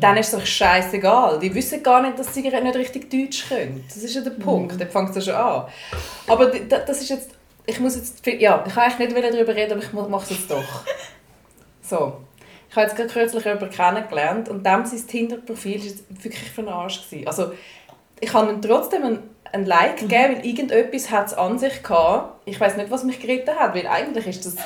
[0.00, 1.38] dann ist es doch scheißegal.
[1.40, 3.82] Die wissen gar nicht, dass sie nicht richtig Deutsch können.
[3.88, 5.64] Das ist ja der Punkt, dann fängt es ja schon an.
[6.26, 7.30] Aber das ist jetzt,
[7.64, 10.50] ich muss jetzt, ja, ich kann eigentlich nicht darüber reden, aber ich mache es jetzt
[10.50, 10.62] doch.
[11.88, 12.18] So.
[12.70, 16.68] Ich habe jetzt gerade kürzlich jemanden kennengelernt und dem sein Tinder-Profil war wirklich für den
[16.68, 17.08] Arsch.
[17.08, 17.26] Gewesen.
[17.26, 17.52] Also,
[18.20, 19.22] ich habe ihm trotzdem ein,
[19.52, 22.42] ein Like gegeben, weil irgendetwas hat es an sich gehabt.
[22.44, 24.56] Ich weiß nicht, was mich geritten hat, weil eigentlich ist das...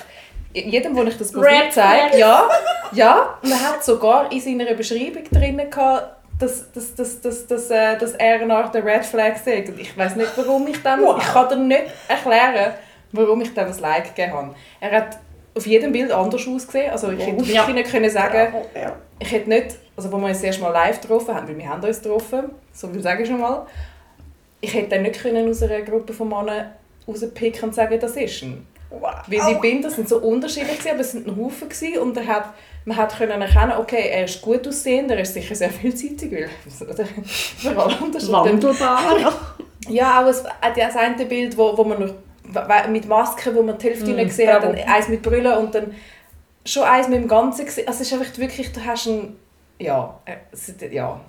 [0.54, 2.46] Jedem, wo ich das Profil zeige, ja,
[2.92, 7.70] ja, und er hat sogar in seiner Beschreibung drinnen gehabt, dass, dass, dass, dass, dass,
[7.70, 9.70] äh, dass er Art der Red Flag sagt.
[9.70, 11.06] Und ich weiß nicht, warum ich dem...
[11.18, 12.74] Ich kann dir nicht erklären,
[13.12, 14.54] warum ich dem ein Like gegeben habe.
[14.80, 15.18] Er hat
[15.54, 16.90] auf jedem Bild anders ausgesehen.
[16.90, 17.68] Also ich hätte wirklich Ja.
[17.68, 18.96] nicht können sagen Ja.
[19.18, 21.68] ich hätte nicht, also wo wir uns das erste Mal live getroffen haben, weil wir
[21.68, 23.66] haben uns getroffen, so viel sage ich schon mal,
[24.60, 26.70] ich hätte dann nicht können aus einer Gruppe von Männern
[27.06, 28.66] rauspicken und sagen, das ist ein.
[29.26, 32.26] Wie sie bin, das sind so unterschiedlich aber es sind ein Haufen gewesen und er
[32.26, 32.44] hat,
[32.84, 36.50] man hat können erkennen, okay, er ist gut aussehend, er ist sicher sehr vielseitig, weil
[36.68, 38.32] für alle unterschiedlich.
[38.32, 39.32] Wandelbar.
[39.88, 42.14] Ja, auch es, auch das eine Bild, wo, wo man noch
[42.90, 45.94] mit Masken, wo man die Hälfte nicht gesehen hat, dann eins mit Brille und dann
[46.64, 47.86] schon eins mit dem Ganzen gesehen.
[47.88, 49.36] Also es ist einfach wirklich, du hast ein
[49.78, 51.20] ja, äh, ist- ja.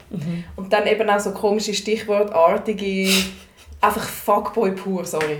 [0.55, 3.09] Und dann eben auch so komische Stichwortartige,
[3.81, 5.37] einfach Fuckboy pur, sorry.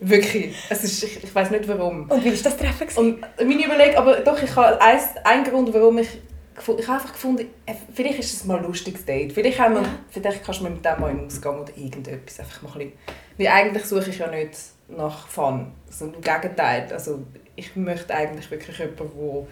[0.00, 0.54] Wirklich.
[0.68, 2.10] Es ist, ich, ich weiß nicht warum.
[2.10, 2.86] Und wie war das Treffen?
[2.86, 2.98] gewesen?
[2.98, 6.08] Und meine Überlegung, aber doch, ich habe ein, ein Grund, warum ich
[6.54, 9.32] ich habe einfach gefunden, äh, vielleicht ist es mal ein lustiges Date.
[9.32, 12.40] Vielleicht, haben wir, vielleicht kannst du mit dem mal in den Ausgang oder irgendetwas.
[12.40, 12.92] Einfach mal ein bisschen,
[13.38, 14.50] weil eigentlich suche ich ja nicht
[14.96, 15.72] nach Fun.
[15.86, 16.88] Also im Gegenteil.
[16.92, 17.20] Also
[17.56, 19.46] ich möchte eigentlich wirklich jemanden, der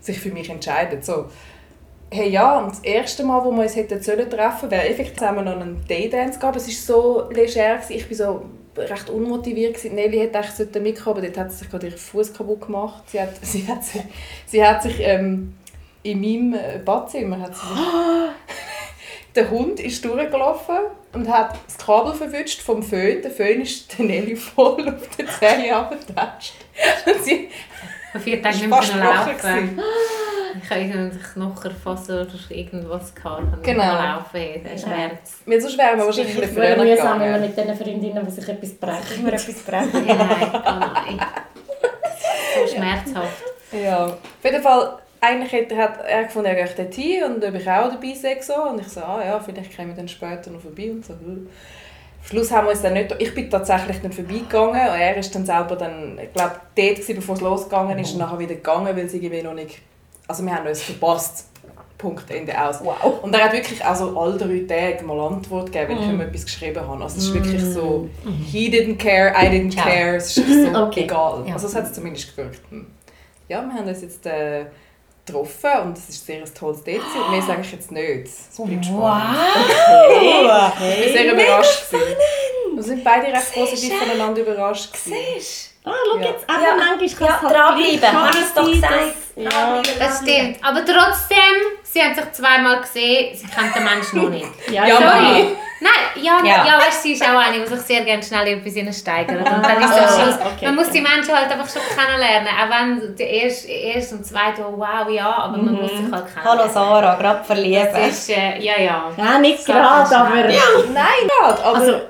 [0.00, 1.04] sich für mich entscheidet.
[1.04, 1.26] So.
[2.10, 5.44] Hey, ja, und das erste Mal, wo wir uns hätten sollen treffen, wäre effektiv zusammen
[5.44, 6.56] noch einen Daydance gehabt.
[6.56, 8.44] Es war so leger, ich war so
[8.76, 9.82] recht unmotiviert.
[9.84, 13.04] Nelly hätte eigentlich sollten mitkommen, aber dort hat sie sich gerade ihren Fuß kaputt gemacht.
[13.08, 14.02] Sie hat, sie hat sich,
[14.46, 15.54] sie hat sich ähm,
[16.02, 17.78] in meinem Badzimmer hat sie sich,
[19.34, 20.76] der Hund ist durchgelaufen
[21.12, 23.22] und hat das Kabel verwünscht vom Föhn.
[23.22, 26.54] Der Föhn ist der Nelly voll auf den Zähne abgetatscht.
[27.06, 27.48] Und sie
[28.14, 29.04] Auf vier Tage ist nicht mehr fast können
[29.36, 29.76] gebrochen.
[29.76, 29.80] laufen.
[30.62, 33.42] Ich habe irgendeinen Knocherfaser oder irgendwas gehabt.
[33.60, 33.82] Ich Genau.
[33.92, 34.62] laufen.
[34.64, 35.32] Der Schmerz.
[35.46, 36.86] Mir sonst wären wir wahrscheinlich ein früher mühsam,
[37.20, 37.42] wenn man gegangen.
[37.42, 39.18] mit diesen Freundinnen, die sich etwas brechen.
[39.18, 40.06] Immer etwas brechen.
[40.06, 41.20] Ja, nein,
[42.54, 43.42] so schmerzhaft.
[43.72, 44.06] Ja.
[44.06, 47.90] Auf jeden Fall, eigentlich hat, hat er gefunden, er geht dorthin und ob ich auch
[47.90, 48.38] dabei sei.
[48.40, 48.54] So.
[48.70, 50.90] Und ich so, ah ja, vielleicht kommen wir dann später noch vorbei.
[50.90, 51.12] Und so.
[51.14, 51.48] Am
[52.28, 53.14] Schluss haben wir uns dann nicht...
[53.18, 57.16] Ich bin tatsächlich dann vorbeigegangen und er ist dann selber dann, ich glaube, dort gewesen,
[57.16, 59.78] bevor es losgegangen ist und nachher wieder gegangen, weil sie irgendwie noch nicht...
[60.26, 61.48] Also wir haben uns verpasst.
[61.98, 62.80] Punkt, Ende aus.
[62.82, 63.22] Wow.
[63.22, 66.44] Und er hat wirklich also alle drei Tage mal Antwort gegeben, wenn ich ihm etwas
[66.44, 67.02] geschrieben habe.
[67.02, 68.08] Also es ist wirklich so,
[68.50, 69.82] he didn't care, I didn't Ja.
[69.82, 71.04] care, es ist so Okay.
[71.04, 71.44] egal.
[71.46, 71.54] Ja.
[71.54, 72.60] Also es hat es zumindest gewirkt.
[72.70, 72.86] Hm.
[73.48, 74.64] Ja, wir haben uns jetzt äh,
[75.26, 77.00] getroffen und es war sehr ein tolles Date.
[77.14, 78.24] Und mehr sage ich jetzt nicht.
[78.26, 78.88] Es bleibt spannend.
[78.90, 80.22] Wow!
[80.22, 81.84] Ich war sehr überrascht.
[82.74, 84.92] Wir sind beide recht positiv voneinander überrascht.
[84.92, 85.70] gewesen.
[85.86, 86.26] Ah, schau Ja.
[86.30, 86.74] jetzt, aber Ja.
[86.76, 88.22] manchmal kann Ja, es halt dranbleiben.
[88.22, 88.92] Habe ich es doch gesagt.
[89.36, 90.58] dass- Ja, Das stimmt.
[90.64, 94.46] Aber trotzdem, sie haben sich zweimal gesehen, sie kennt den Menschen noch nicht.
[94.70, 95.56] ja, Ja, sorry.
[95.84, 96.64] Nein, ja, ja.
[96.66, 96.78] Ja.
[96.78, 99.38] weißt, sie ist auch eine, die sich sehr gerne schnell in etwas hineinsteigert.
[99.38, 100.64] Und dann ist am Ah, Schluss, okay.
[100.64, 102.48] man muss die Menschen halt einfach schon kennenlernen.
[102.48, 106.26] Auch wenn der erste, erste und zweite, oh, wow, ja, aber man muss sich halt
[106.32, 106.44] kennenlernen.
[106.44, 107.86] Hallo Sarah, gerade verlieben.
[107.92, 109.10] Das ist, äh, ja, ja.
[109.16, 110.30] Ja, nicht gerade, aber...
[110.30, 110.58] schnell.
[110.94, 111.76] Nein, nicht, aber...
[111.78, 112.00] Also,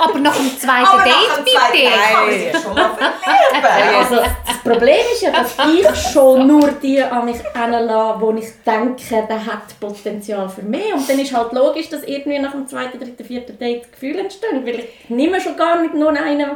[0.00, 1.90] Aber nach dem zweiten Aber Date, dem zweiten bitte.
[2.14, 2.90] Man sich schon mal
[3.98, 8.46] also, das Problem ist ja, dass ich schon nur die an mich heranlasse, wo ich
[8.64, 10.92] denke, der hat Potenzial für mich.
[10.92, 14.64] Und dann ist halt logisch, dass irgendwie nach dem zweiten, dritten, vierten Date Gefühle entstehen.
[14.64, 16.50] Weil ich nehme schon gar nicht nur einen,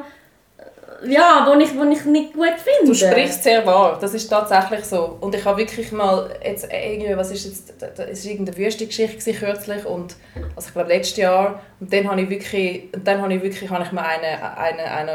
[1.07, 2.87] ja, wo ich, wo ich nicht gut finde.
[2.87, 5.17] Du sprichst sehr wahr, das ist tatsächlich so.
[5.21, 8.57] Und ich habe wirklich mal, jetzt irgendwie, was ist jetzt, da- da- es war irgendeine
[8.59, 10.17] Wüstengeschichte kürzlich und,
[10.57, 13.71] also ich glaube letztes Jahr, und dann habe ich wirklich, und dann habe ich wirklich,
[13.71, 15.09] habe ich mir einen, einen, einen,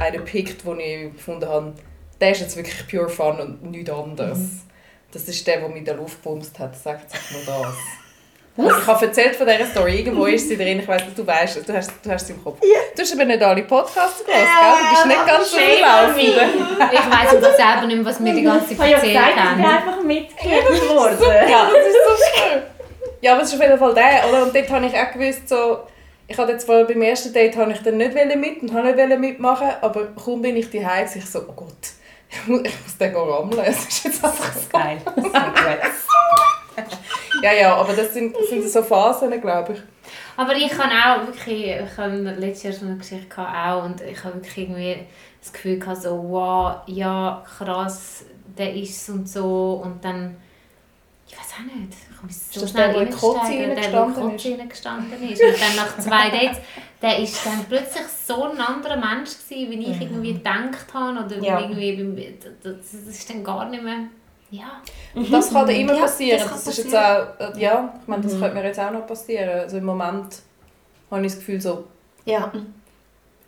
[0.00, 1.72] einen gepickt, den ich gefunden habe,
[2.20, 4.38] der ist jetzt wirklich pure fun und nichts anderes.
[5.12, 7.74] Das ist der, der mich in der Luft gebumst hat, sagt sich nur das.
[8.56, 11.26] Und Ich habe erzählt von dieser Story, irgendwo ist sie drin, ich weiss nicht, du
[11.26, 12.58] weißt es, du hast, du hast sie im Kopf.
[12.60, 14.72] Du hast aber nicht alle Podcasts gehört, gell?
[14.80, 16.92] Du bist nicht ganz so laufend.
[16.92, 19.64] Ich weiss aber selber nicht mehr, was wir die ganze Zeit erzählt ich bin haben.
[19.64, 21.18] einfach mitgekriegt worden.
[21.50, 22.62] Ja, das ist so schön.
[23.20, 24.42] Ja, aber es ist auf jeden Fall der, oder?
[24.44, 25.80] Und dort habe ich auch gewusst, so,
[26.26, 29.68] ich hatte jetzt beim ersten Date habe ich dann nicht mit und habe nicht mitmachen,
[29.80, 31.68] aber kaum bin ich daheim, ich so, oh Gott,
[32.30, 32.62] ich muss,
[32.98, 33.64] den rammeln.
[33.66, 34.68] Es ist jetzt einfach so.
[34.72, 34.98] Geil.
[35.14, 35.32] Gut.
[37.42, 39.80] Ja, ja, aber das sind, das sind so Phasen, glaube ich.
[40.36, 44.00] Aber ich habe auch wirklich, ich habe letztes Jahr so eine Geschichte gehabt, auch und
[44.00, 45.06] ich habe wirklich irgendwie
[45.40, 48.24] das Gefühl gehabt, so, wow, ja, krass,
[48.56, 50.36] der ist und so und dann,
[51.28, 55.42] ich weiß auch nicht, ich habe so das schnell reingesteigert, der, der Kotze reingestanden ist
[55.42, 56.58] und dann nach zwei Dates,
[57.02, 61.36] der ist dann plötzlich so ein anderer Mensch gewesen, wie ich irgendwie gedacht habe oder
[61.38, 61.60] Ja.
[61.60, 64.08] irgendwie, das, das ist dann gar nicht mehr,
[64.50, 64.80] ja.
[65.14, 66.38] Und das kann dir immer Ja, passieren.
[66.40, 68.40] das Das, kann ist jetzt auch, äh, ja, ich meine, das Mhm.
[68.40, 69.60] könnte mir jetzt auch noch passieren.
[69.60, 70.42] Also im Moment
[71.10, 71.84] habe ich das Gefühl, so,
[72.24, 72.52] Ja.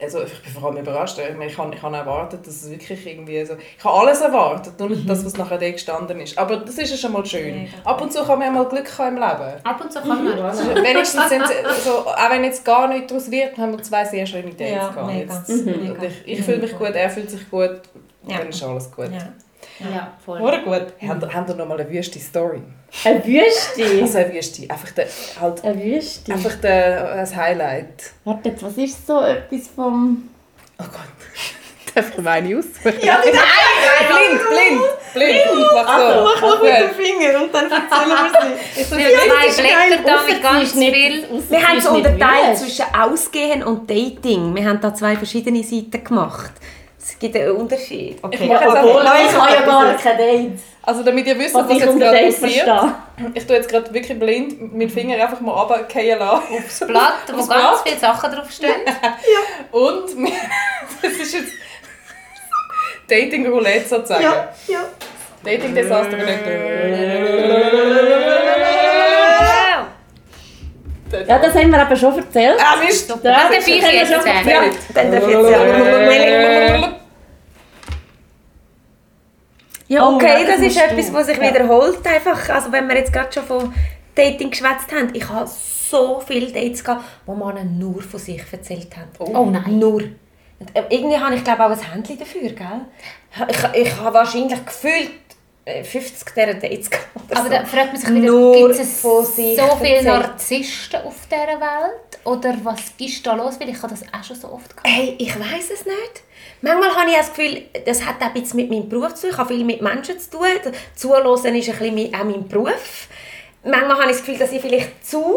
[0.00, 1.18] also ich bin vor allem überrascht.
[1.18, 3.54] Ich, meine, ich, habe, ich habe erwartet, dass es wirklich irgendwie so...
[3.76, 6.38] Ich habe alles erwartet, nur nicht das, was nachher da gestanden ist.
[6.38, 7.62] Aber das ist ja schon mal schön.
[7.64, 7.72] Mega.
[7.84, 9.64] Ab und zu kann man ja mal Glück haben im Leben.
[9.64, 10.38] Ab und zu kann man.
[10.40, 14.04] Also wenigstens sind sie, so, auch wenn jetzt gar nichts daraus wird, haben wir zwei
[14.04, 15.06] sehr schöne Dates Ja, gehabt.
[15.06, 15.34] mega.
[15.34, 15.48] Jetzt.
[15.66, 15.90] Mhm.
[15.92, 17.80] Und ich, ich fühle mich gut, er fühlt sich gut,
[18.26, 18.38] Ja.
[18.38, 19.10] dann ist alles gut.
[19.12, 19.32] Ja.
[19.80, 20.40] Ja, voll.
[20.40, 20.86] Oder gut.
[21.06, 22.60] Haben, ihr noch mal eine wüste Story?
[23.04, 24.02] Eine Wüste.
[24.02, 25.06] Also eine wüste, einfach, der,
[25.40, 26.32] halt, Eine Wüste.
[26.32, 28.12] einfach der, das Highlight.
[28.24, 30.28] Warte was ist so etwas vom...
[30.78, 31.94] Oh Gott.
[31.94, 32.92] Darf ich meine aussuchen?
[33.02, 33.32] Ja, nein,
[34.08, 34.80] blind, blind,
[35.14, 35.40] blind.
[35.58, 36.02] Ich mach so.
[36.04, 36.72] Also, mach Okay.
[36.72, 38.90] mit dem Finger und dann erzählen wir es nicht.
[38.90, 41.24] Wir haben zwei Blätter da mit ganz viel.
[41.48, 44.54] Wir haben so nicht unterteilt zwischen Ausgehen und Dating.
[44.54, 46.52] Wir haben da zwei verschiedene Seiten gemacht.
[47.00, 48.18] Es gibt einen Unterschied.
[48.22, 48.38] Okay.
[48.42, 50.58] Ich mache jetzt Obwohl, ich habe ja gar kein Date.
[50.82, 52.64] Also damit ihr wisst, Was was, ich jetzt gerade passiert.
[52.64, 52.94] verstehe.
[53.34, 56.42] Ich tue jetzt gerade wirklich blind meinen Finger einfach mal runterfallen lassen.
[56.64, 57.80] Das Blatt, wo Aufs ganz Blatt.
[57.84, 58.72] viele Sachen draufstehen.
[59.70, 60.32] Und wir-
[61.02, 61.52] das ist jetzt
[63.08, 64.22] Dating Roulette sozusagen.
[64.24, 64.80] Ja, ja.
[65.44, 66.16] Dating Desaster
[71.26, 72.58] Ja, das haben wir eben schon erzählt.
[72.58, 73.08] Ah, Mist!
[73.08, 74.76] Ja, Das darf ich jetzt erzählt.
[74.94, 76.94] Dann darf ich jetzt ja.
[79.90, 82.06] Ja, Oh, okay, das das ist etwas, was sich wiederholt.
[82.06, 83.72] Einfach, also wenn wir jetzt gerade schon von
[84.14, 85.08] Dating geschwätzt haben.
[85.14, 89.10] Ich habe so viele Dates gehabt, wo Männer nur von sich erzählt haben.
[89.34, 89.78] Oh nein.
[89.78, 90.02] Nur.
[90.60, 92.80] Und äh, irgendwie habe ich glaube auch ein Handy dafür, gell?
[93.48, 95.10] Ich, ich habe wahrscheinlich gefühlt
[95.84, 97.08] 50 dieser Dates gehabt.
[97.30, 97.48] Aber so.
[97.50, 100.02] da fragt man sich wieder, gibt es so viele.
[100.02, 102.18] Narzissten auf dieser Welt?
[102.24, 103.58] Oder was ist da los?
[103.60, 104.86] Weil ich habe das auch schon so oft gehabt.
[104.86, 106.22] Hey, ich weiß es nicht.
[106.60, 109.30] Manchmal habe ich das Gefühl, das hat auch bisschen mit meinem Beruf zu tun.
[109.32, 110.46] Ich habe viel mit Menschen zu tun.
[110.94, 113.08] Zuhören ist ein bisschen auch mein Beruf.
[113.64, 115.36] Manchmal habe ich das Gefühl, dass ich vielleicht zu,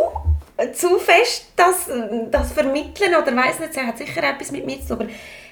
[0.73, 1.89] zu fest das,
[2.29, 4.99] das vermitteln oder weiß nicht, das hat sicher etwas mit mir zu tun.
[4.99, 5.09] Aber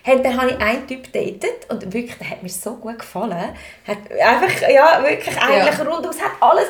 [0.09, 3.55] hey, dann habe ich einen Typ datet und wirklich, der hat mir so gut gefallen.
[3.87, 6.67] Hat einfach, ja, wirklich eigentlich rundum, hat alles,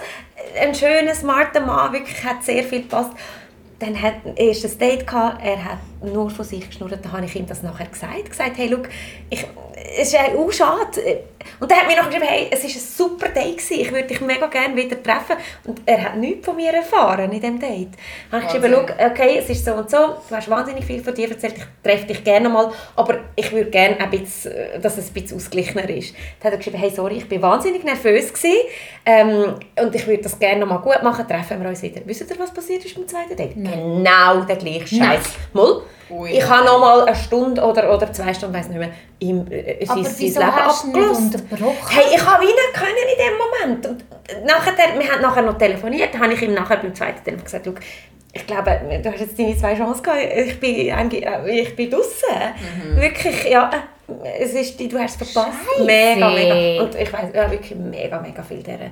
[0.59, 3.11] ein schöner, smarter Mann, wirklich hat sehr viel gepasst.
[3.79, 7.35] Dann hat er ein Date gehabt, er hat nur von sich geschnurrt, dann habe ich
[7.35, 8.81] ihm das nachher gesagt, gesagt, hey, schau,
[9.29, 9.45] ich,
[9.97, 11.23] es ist auch schade.
[11.59, 13.79] Und er hat mir noch geschrieben, hey, es war ein super Date, gewesen.
[13.79, 15.35] ich würde dich mega gerne wieder treffen.
[15.65, 17.89] Und er hat nichts von mir erfahren in diesem Date.
[18.29, 21.03] Dann habe ich geschrieben, schau, okay, es ist so und so, du hast wahnsinnig viel
[21.03, 24.97] von dir erzählt, ich treffe dich gerne mal, aber ich würde gerne, ein bisschen, dass
[24.97, 26.13] es ein bisschen ausgeglichener ist.
[26.39, 28.57] Dann hat er geschrieben, hey, sorry, ich war wahnsinnig nervös gewesen,
[29.05, 32.01] ähm, und ich würde das gerne noch mal gut machen, treffen wir uns wieder.
[32.05, 33.55] Wisst ihr, was passiert ist beim zweiten Date?
[33.55, 35.17] Genau der gleiche Nein.
[35.17, 35.33] Scheiß.
[35.53, 36.31] Mal, Ui.
[36.31, 39.85] ich habe noch mal eine Stunde oder, oder zwei Stunden, weiß nicht mehr, ihm äh,
[39.85, 41.89] sein, sein Leben unterbrochen?
[41.89, 43.85] Hey, ich habe ihn nicht können in dem Moment.
[43.85, 47.43] Und nachher, wir haben nachher noch telefoniert, dann habe ich ihm nachher beim zweiten Telefon
[47.43, 47.73] gesagt, «Schau,
[48.31, 52.95] ich glaube, du hast jetzt deine zwei Chancen gehabt, ich bin, äh, ich bin draussen.
[52.95, 55.57] Wirklich, ja, äh, es ist, du hast es verpasst.
[55.85, 56.83] Mega, mega.
[56.83, 58.91] Und ich weiß ja, wirklich mega, mega viel dieser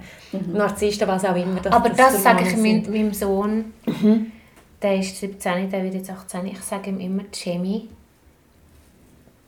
[0.54, 1.60] Narzissten, was auch immer.
[1.62, 3.74] dass Aber das für sage ich meinem, meinem Sohn.
[4.82, 6.46] Der ist 17, der wird jetzt 18.
[6.48, 7.90] Ich sage ihm immer, Jamie,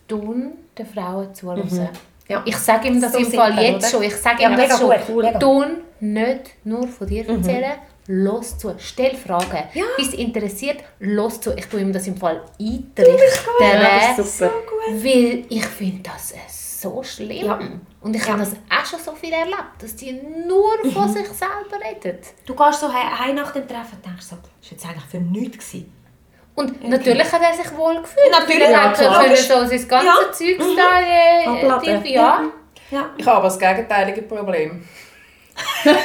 [0.07, 1.89] tun den Frauen zuhören.
[2.27, 2.41] Ja.
[2.45, 3.89] Ich sage ihm das So im Fall jetzt oder?
[3.89, 4.03] schon.
[4.03, 4.89] Ich sage Ja, ihm das schon.
[4.89, 5.33] gut, cool.
[5.39, 5.65] Tun
[5.99, 7.73] nicht nur von dir erzählen.
[8.11, 9.65] Los zu, stell Fragen.
[9.73, 9.83] Ja.
[9.97, 11.53] Bist interessiert, los zu.
[11.55, 13.15] Ich tue ihm das im Fall eintrichtern.
[13.61, 14.51] Ja, das ist super.
[14.93, 16.37] Weil ich finde das äh,
[16.81, 17.45] so schlimm.
[17.45, 17.59] Ja.
[18.01, 21.83] Und ich habe das auch schon so viel erlebt, dass die nur von sich selber
[21.83, 22.17] reden.
[22.45, 25.17] Du gehst so heim nach dem Treffen und denkst so, das war jetzt eigentlich für
[25.19, 25.67] nichts.
[25.71, 25.93] gewesen.
[26.55, 28.31] Und natürlich hat er sich wohl gefühlt.
[28.31, 29.23] Natürlich, er ja, hat klar.
[29.23, 30.31] können so sein ganzes Ja.
[30.57, 32.43] Zeug da äh, tief- ja.
[32.91, 33.09] Ja.
[33.17, 34.83] Ich habe aber das gegenteilige Problem.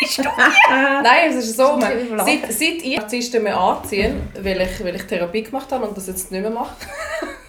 [1.02, 1.76] Nein, es ist so.
[1.76, 5.96] man- Seit, seit ich Narzissten mehr anziehen, weil ich, weil ich Therapie gemacht habe und
[5.96, 6.74] das jetzt nicht mehr mache,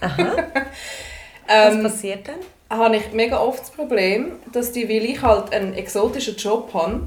[0.00, 2.36] Was ähm, passiert dann?
[2.78, 7.02] Habe ich mega oft das Problem, dass die, weil ich halt einen exotischen Job habe,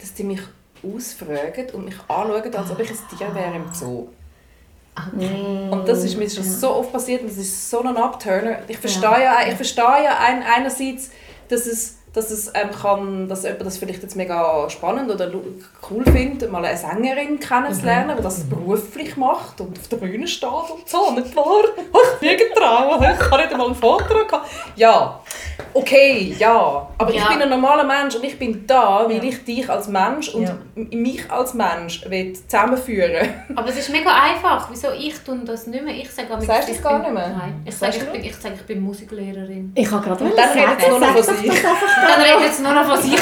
[0.00, 0.40] dass die mich
[0.82, 4.08] ausfragen und mich anschauen, als ob ich ein Tier wäre im Zoo.
[5.70, 8.58] Und das ist mir schon so oft passiert und das ist so ein Upturner.
[8.68, 11.10] Ich verstehe ja, ich verstehe ja ein, einerseits,
[11.48, 15.30] dass es, dass es ähm, kann, dass jemand das vielleicht jetzt mega spannend oder
[15.90, 20.48] cool findet, mal eine Sängerin kennenzulernen, die das beruflich macht und auf der Bühne steht
[20.48, 21.64] und so, nicht wahr?
[22.20, 24.48] Ich fliege trauen, ich habe nicht einmal einen Vortrag gehabt.
[24.74, 25.20] Ja,
[25.74, 26.88] okay, ja.
[26.98, 27.28] Aber ich Ja.
[27.28, 30.56] bin ein normaler Mensch und ich bin da, weil ich dich als Mensch und Ja.
[30.74, 34.68] mich als Mensch will zusammenführen Aber es ist mega einfach.
[34.70, 35.94] Wieso ich tue das nicht mehr?
[35.94, 37.36] Ich sage Sagst du ich es gar bin- nicht mehr?
[37.36, 37.62] Nein.
[37.64, 39.72] Ich sage, ich bin, ich, sage, ich bin Musiklehrerin.
[39.76, 41.52] Ich habe gerade Und dann redet sie nur noch von sich.
[42.06, 43.18] Dann redet es nur noch von sich.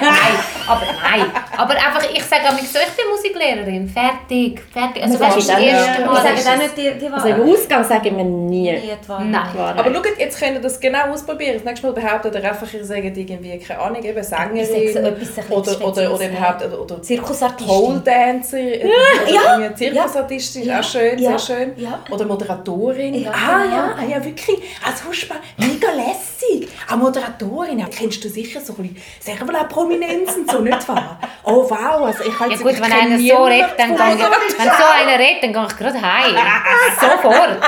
[0.00, 0.34] Nein,
[0.66, 1.30] aber nein.
[1.56, 3.88] Aber einfach, ich sage mich so, ich bin Musiklehrerin.
[3.88, 5.02] Fertig, fertig.
[5.02, 6.06] Also du, sagt das erste ja.
[6.06, 8.72] Mal Ich sage ist dann es- nicht die, die Also im Ausgang sagen wir nie.
[9.08, 9.46] Nein.
[9.54, 9.78] Wahrheit.
[9.78, 11.54] Aber schaut, jetzt könnt ihr das genau ausprobieren.
[11.54, 15.14] Das nächste Mal behauptet ihr einfach, ihr sagt irgendwie, keine Ahnung, eben Sängerin etwas ein
[15.14, 16.30] bisschen oder, oder, oder ja.
[16.30, 17.66] überhaupt oder, oder Zirkusartistin.
[17.66, 21.72] Pole Dancer ja, irgendwie Zirkusartistin, ja, auch schön, ja, sehr schön.
[21.76, 22.00] ja.
[22.10, 23.14] Oder Moderatorin.
[23.14, 26.68] Ja, ah ja, ah, ja, wirklich, als Huspa, mega lässig.
[26.90, 30.88] Auch Moderatorin, ja, kennst du sicher so ein bisschen, sagen wir auch Prominenzen, so nicht
[30.88, 31.18] wahr?
[31.44, 34.70] Oh wow, also ich habe Ja gut, wenn einer so redet, dann gehe ich, wenn
[34.70, 36.34] so einer redet, dann gehe ich gerade heim.
[37.00, 37.58] Sofort.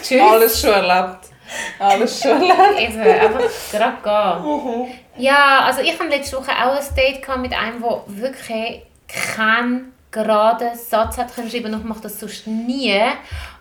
[0.00, 0.22] Tschüss.
[0.22, 1.18] Alles schon erlebt.
[1.80, 3.40] Alles schon Eben, einfach
[3.72, 4.98] gerade gehen.
[5.16, 8.82] Ja, also ich hatte letzte Woche auch ein Date gehabt mit einem, der wirklich
[9.34, 13.02] keinen geraden Satz hat können schreiben und ich mache das sonst nie.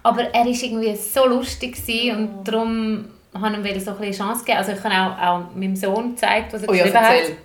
[0.03, 1.77] Aber er war irgendwie so lustig
[2.15, 4.57] und darum habe ihm so ein bisschen Chance gegeben.
[4.57, 7.15] Also ich habe auch, auch meinem Sohn gezeigt, was er Oh ja, geschrieben hat.
[7.15, 7.37] erzähl.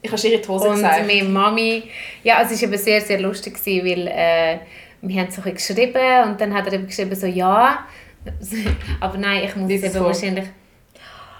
[0.00, 1.06] Ich habe ihr in die Hose Und gesagt.
[1.06, 1.82] meine Mami,
[2.22, 4.58] ja, es war eben sehr, sehr lustig, gewesen, weil äh,
[5.00, 7.78] wir haben so ein geschrieben und dann hat er eben geschrieben so, ja,
[9.00, 10.44] aber nein, ich muss es es eben wahrscheinlich...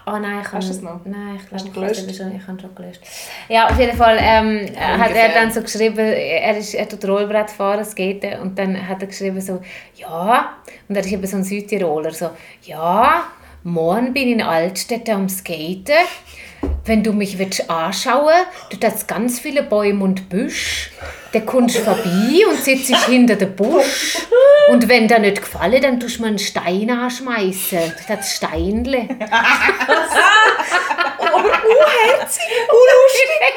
[0.05, 0.99] Oh nein, ich habe es noch?
[1.05, 2.09] Nein, ich glaube, du ich habe gelöscht?
[2.09, 3.01] es schon, ich habe schon gelöscht.
[3.47, 7.51] Ja, auf jeden Fall ähm, hat er dann so geschrieben, er, ist, er tut Rollbrett
[7.51, 9.61] fahren, Skaten und dann hat er geschrieben so,
[9.95, 10.53] ja,
[10.87, 12.31] und er ist eben so ein Südtiroler, so,
[12.63, 13.23] ja,
[13.63, 16.05] morgen bin ich in Altstädte am Skaten.
[16.85, 18.33] Wenn du mich willst anschauen
[18.71, 20.91] du hast ganz viele Bäume und Büsch.
[21.33, 24.17] Dann kommst du vorbei und setzt dich hinter den Busch.
[24.69, 27.93] Und wenn dir nicht gefallen, dann tust du mir einen Stein anschmeißen.
[28.07, 29.07] Das Steinle.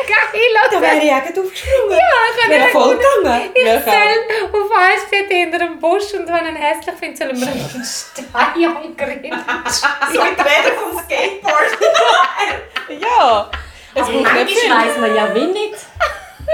[0.07, 0.83] Geil, Da oder?
[0.83, 1.91] wäre ich auch aufgesprungen.
[1.91, 1.99] Ja,
[2.45, 3.51] ich Wäre voll gegangen.
[3.55, 7.31] ich Ja, soll auf Ansteht hinter dem Busch und wenn ich ihn hässlich finde, soll
[7.33, 9.33] ich mir einen Stein angreifen.
[10.13, 11.79] So mit Rädern vom Skateboard.
[13.01, 13.51] Ja.
[13.95, 15.75] Es nicht Manchmal weiss man ja wie nicht.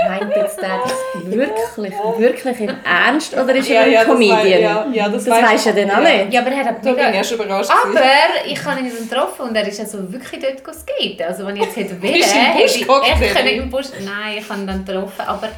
[0.07, 0.93] Meint jetzt der das
[1.25, 4.39] wirklich, wirklich im Ernst oder ist er ein das Comedian?
[4.45, 6.33] wei- Ja, ja, das, Das weisst du ja dann auch nicht.
[6.33, 7.71] Ja, aber er hat Da bin erst überrascht.
[7.71, 8.05] Aber gewesen.
[8.47, 11.23] ich habe ihn dann getroffen und er ist also wirklich dort skaten.
[11.27, 12.89] Also wenn ich jetzt hätte im hätte Busch ich
[13.23, 13.87] echt können im Busch...
[14.05, 15.49] Nein, ich habe ihn dann getroffen, aber...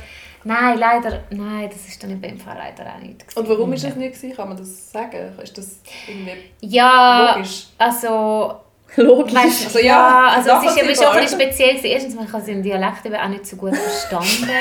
[0.44, 1.20] Nein, leider...
[1.30, 3.18] Nein, das ist dann in dem Fall leider auch nicht.
[3.20, 3.38] gewesen.
[3.40, 4.36] Und warum ist das nicht gewesen?
[4.36, 5.36] Kann man das sagen?
[5.42, 7.66] Ist das irgendwie Ja, logisch?
[7.78, 8.54] also...
[8.96, 9.34] Logisch.
[9.34, 11.78] Weißt, Also ja, ja, also es ist eben schon ein speziell.
[11.82, 14.50] Erstens, ich habe seinen Dialekt eben auch nicht so gut verstanden.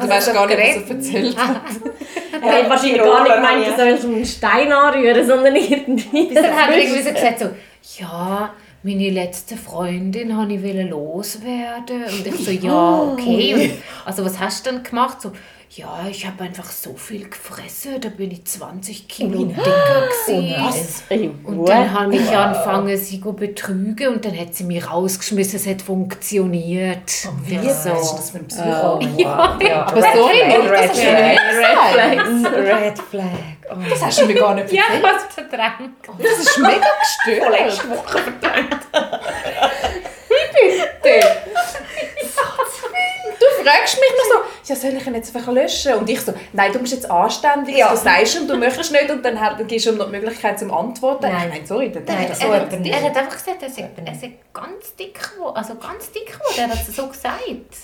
[0.00, 1.60] Du weißt er gar nicht, was er erzählt hat.
[2.42, 6.34] Er hat wahrscheinlich gar nicht gemeint, du sollst einen Stein anrühren, sondern irgendwie...
[6.34, 7.50] Dann hat er irgendwie so gesagt so,
[7.98, 12.04] ja, meine letzte Freundin wollte ich loswerden.
[12.04, 13.54] Und ich so, ja, okay.
[13.54, 15.20] Und, also was hast du dann gemacht?
[15.20, 15.32] So,
[15.74, 21.02] ja, ich habe einfach so viel gefressen, da bin ich 20 Kilo dicker gewesen.
[21.08, 25.56] Ey, Und dann habe ich angefangen, sie zu betrügen und dann hat sie mich rausgeschmissen,
[25.58, 27.10] es hat funktioniert.
[27.46, 27.88] Wie Ich ist so.
[27.90, 29.00] das für ein Psycho?
[29.16, 29.86] Ja, ja.
[29.86, 30.82] Aber Red du mir Flag.
[30.82, 32.54] nicht gesagt.
[32.54, 33.24] Red Flag.
[33.70, 33.76] Oh.
[33.88, 35.02] Das hast du mir gar nicht Ja, erzählt.
[35.02, 35.92] ich habe es verdrängt.
[36.18, 37.80] Das ist mega gestört.
[43.42, 45.94] Du fragst mich noch so, ja, soll ich ihn jetzt einfach löschen?
[45.94, 47.90] Und ich so, nein, du bist jetzt anständig, Ja.
[47.90, 50.12] du sagst ihm, du möchtest nicht und dann hat- dann gibst du ihm noch die
[50.12, 51.24] Möglichkeit zum Antworten.
[51.24, 51.48] Nein.
[51.48, 52.94] Meine, sorry, dann Nein, das so er, hat, nicht.
[52.94, 55.56] er hat einfach gesagt, er sei, er sei ganz dick geworden.
[55.56, 57.38] Also ganz dick geworden, er hat es so gesagt.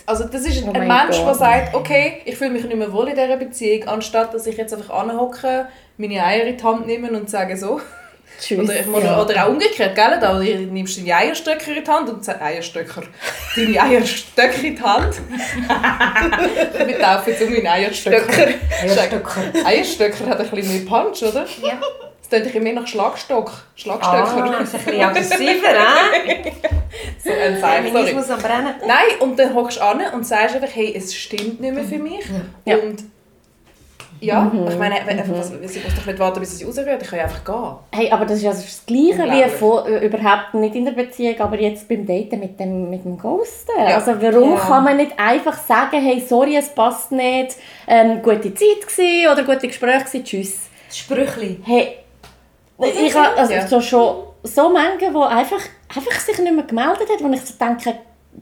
[0.07, 3.09] Also das ist Oh ein Mensch, der sagt, okay, ich fühle mich nicht mehr wohl
[3.09, 5.67] in dieser Beziehung, anstatt dass ich jetzt einfach anhocke,
[5.97, 7.81] meine Eier in die Hand nehme und sage so.
[8.39, 8.59] Tschüss.
[8.59, 10.19] Oder, ich, oder, oder auch umgekehrt, gell?
[10.21, 13.03] Da du nimmst deine Eierstöcker in die Hand und sagst, Eierstöcker,
[13.57, 15.15] deine Eierstöcke in die Hand.
[16.87, 18.49] Wir taufen jetzt um meine Eierstöcker.
[18.83, 19.43] Eierstöcker.
[19.65, 21.47] Eierstöcker hat ein bisschen mehr Punch, oder?
[21.63, 21.81] Ja.
[22.31, 23.51] Das klingt ein mehr nach Schlagstock.
[23.75, 24.45] Schlagstöcker.
[24.45, 26.53] Ah, ist ein bisschen aggressiver, hä?
[27.25, 28.07] so ein Zeichen, sorry.
[28.07, 28.75] Feminismus am Brennen.
[28.87, 31.99] Nein, und dann hockst du an und sagst einfach, hey, es stimmt nicht mehr für
[31.99, 32.27] mich.
[32.67, 32.77] Ja.
[32.77, 33.05] Und
[34.21, 37.19] ja, ich meine, wenn, was, sie muss doch nicht warten, bis sie rausrührt, ich kann
[37.19, 37.77] ja einfach gehen.
[37.93, 41.39] Hey, aber das ist also das Gleiche wie vor, äh, überhaupt nicht in der Beziehung,
[41.41, 43.73] aber jetzt beim Daten mit dem, mit dem Ghosten.
[43.79, 43.97] Ja.
[43.97, 44.59] Also warum Ja.
[44.61, 49.45] kann man nicht einfach sagen, hey, sorry, es passt nicht, ähm, gute Zeit gewesen oder
[49.45, 50.59] gute Gespräche gewesen, tschüss.
[50.89, 51.61] Das Sprüchli.
[51.65, 51.97] Hey,
[52.81, 53.67] ich habe also Ja.
[53.67, 55.61] so schon so Menschen, die einfach,
[55.95, 57.99] einfach sich nicht mehr gemeldet haben, wo ich so denke,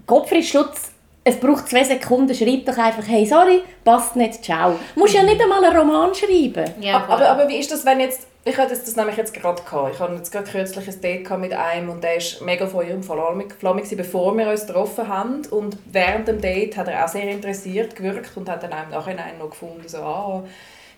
[0.07, 0.93] Gottfried Schutz,
[1.29, 4.79] es braucht zwei Sekunden, schreib doch einfach, hey, sorry, passt nicht, ciao.
[4.95, 6.71] Du musst ja nicht einmal einen Roman schreiben.
[6.81, 9.35] Ja, aber, aber, aber wie ist das, wenn jetzt, ich hatte das, das nämlich jetzt
[9.35, 12.69] gerade gehabt, ich hatte jetzt gerade kürzlich ein Date mit einem und der ist mega
[12.69, 17.09] von ihrem gewesen, bevor wir uns getroffen haben und während dem Date hat er auch
[17.09, 20.45] sehr interessiert gewirkt und hat dann auch im Nachhinein noch gefunden, so, ah,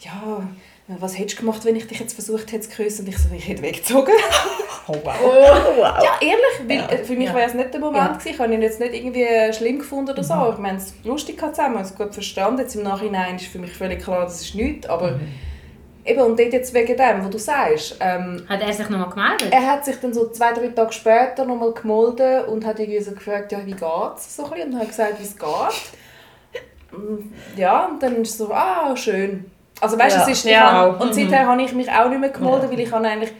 [0.01, 0.43] ja,
[0.89, 3.03] was hättest du gemacht, wenn ich dich jetzt versucht hätte zu küssen?
[3.05, 4.15] Und ich so, ich hätte weggezogen.
[4.91, 6.03] Oh, wow.
[6.03, 7.35] Ja, ehrlich, weil äh, für mich Ja.
[7.35, 7.99] war es nicht der Moment.
[8.07, 8.13] Ja.
[8.15, 8.29] gewesen.
[8.31, 10.51] Ich habe ihn jetzt nicht irgendwie schlimm gefunden oder so.
[10.55, 12.61] Ich meine, es lustig gehabt zusammen, wir haben es gut verstanden.
[12.63, 14.89] Jetzt im Nachhinein ist für mich völlig klar, das ist nichts.
[14.89, 15.21] Aber
[16.07, 19.49] eben, und dort jetzt wegen dem, was du sagst, ähm, Hat er sich nochmal gemeldet?
[19.53, 23.11] er hat sich dann so zwei, drei Tage später nochmal gemeldet und hat irgendwie so
[23.13, 24.37] gefragt, ja, wie geht's?
[24.37, 25.49] So ein bisschen, und hat gesagt, wie es geht.
[26.93, 29.51] Und Ja, und dann ist es so, ah, schön.
[29.81, 30.27] Also weißt du, Ja.
[30.29, 30.73] es ist, Ja.
[30.73, 33.33] habe, und seither habe ich mich auch nicht mehr gemeldet, weil ich habe eigentlich,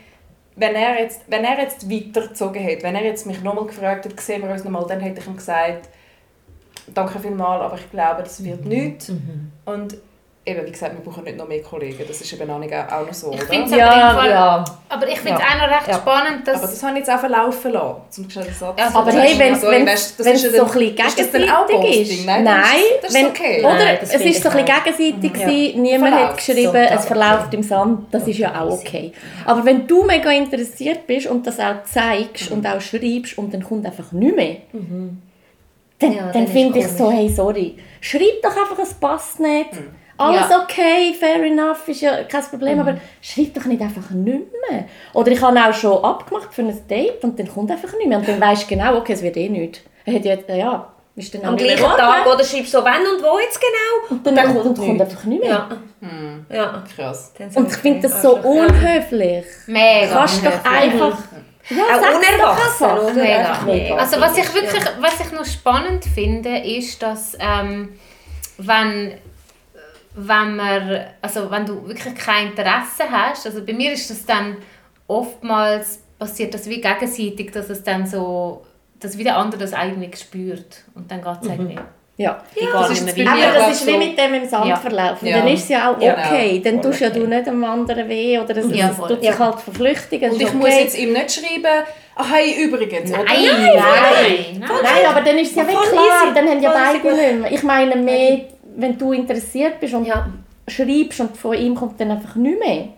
[0.57, 4.21] wenn er jetzt, wenn er jetzt weitergezogen hätte, wenn er jetzt mich nochmal gefragt hätte,
[4.23, 5.89] sehen wir uns nochmal, dann hätte ich ihm gesagt,
[6.95, 9.11] danke vielmals, aber ich glaube, das wird nichts.
[9.65, 9.97] Und
[10.49, 12.03] eben, wie gesagt, wir brauchen nicht noch mehr Kollegen.
[12.07, 13.47] Das ist eben auch, nicht, auch noch so, Ich oder?
[13.47, 14.65] find's Ja, aber, im Fall, ja.
[14.89, 15.47] aber ich finde es Ja.
[15.47, 15.95] auch noch recht Ja.
[15.95, 16.57] spannend, dass...
[16.57, 18.47] Aber das habe ich jetzt einfach laufen lassen, zum Satz.
[18.61, 21.19] Ja, Aber Das hey, ist wenn so, es so ein ist ja bisschen dann- ist
[21.19, 22.27] das dann auch gegenseitig ist.
[22.27, 23.61] Nein, Nein, das ist- das ist wenn, okay.
[23.61, 24.85] oder Nein, das es ist so ein bisschen auch.
[24.85, 25.47] gegenseitig Ja.
[25.47, 29.13] gewesen, niemand hat Verläuft geschrieben, total es verläuft im Sand, das ist ja auch okay.
[29.45, 33.63] Aber wenn du mega interessiert bist und das auch zeigst und auch schreibst und dann
[33.63, 34.57] kommt einfach nichts mehr,
[36.01, 37.17] dann, Ja, dann dann finde ich so, komisch.
[37.19, 39.71] hey, sorry, schreib doch einfach, es passt nicht.
[40.19, 40.63] Alles Ja.
[40.63, 44.85] okay, fair enough, ist ja kein Problem, aber schreib doch nicht einfach nicht mehr.
[45.15, 48.19] Oder ich habe auch schon abgemacht für ein Date und dann kommt einfach nicht mehr.
[48.19, 49.83] Und dann weisst du genau, okay, es wird eh nicht.
[50.05, 52.01] Er hat jetzt, ja, ist dann Am gleichen warten.
[52.01, 54.11] Tag oder schreibst du so, wenn und wo jetzt genau?
[54.17, 55.03] Und dann, dann kommt, kommt kommt nichts.
[55.03, 55.51] einfach nicht mehr.
[55.51, 55.69] Ja.
[56.01, 56.47] Hm.
[56.51, 56.85] ja.
[56.95, 57.33] Krass.
[57.55, 59.45] Und ich finde das okay, so unhöflich.
[59.67, 61.19] Mega Kannst doch einfach...
[61.71, 63.15] Ja, Auch unerwachsen?
[63.17, 63.59] Mega.
[63.67, 63.97] Mega.
[63.97, 67.91] Also was ich wirklich, was ich noch spannend finde, ist, dass ähm,
[68.57, 69.13] wenn,
[70.21, 74.57] wenn man, also wenn du wirklich kein Interesse hast, also bei mir ist das dann
[75.07, 78.63] oftmals passiert das wie gegenseitig, dass es dann so,
[79.01, 81.79] dass wie der andere das eigentlich spürt und dann geht es irgendwie,
[82.17, 82.43] Ja.
[82.57, 84.75] egal das ist bei Aber das ist so- wie mit dem im Sand Ja.
[84.77, 85.29] verlaufen.
[85.29, 85.39] Ja.
[85.39, 86.15] Dann ist es ja auch Ja.
[86.15, 86.61] okay.
[86.65, 87.21] Dann Voll tust ja okay.
[87.21, 89.39] du nicht dem anderen weh oder es, Ja, es tut sich Ja.
[89.39, 90.31] halt verflüchtigen.
[90.33, 90.81] Und ich ist muss okay.
[90.83, 91.85] jetzt ihm nicht schreiben,
[92.17, 93.23] ah, hey, übrigens, oder?
[93.23, 94.71] Nein, nein, nein, nein.
[94.83, 96.35] Nein, aber dann ist es ja wirklich klar, easy.
[96.35, 97.53] dann haben ja beide nicht mehr.
[97.53, 98.41] Ich meine mehr,
[98.79, 100.27] wenn du interessiert bist und Ja.
[100.67, 102.89] schreibst und von ihm kommt dann einfach nichts mehr.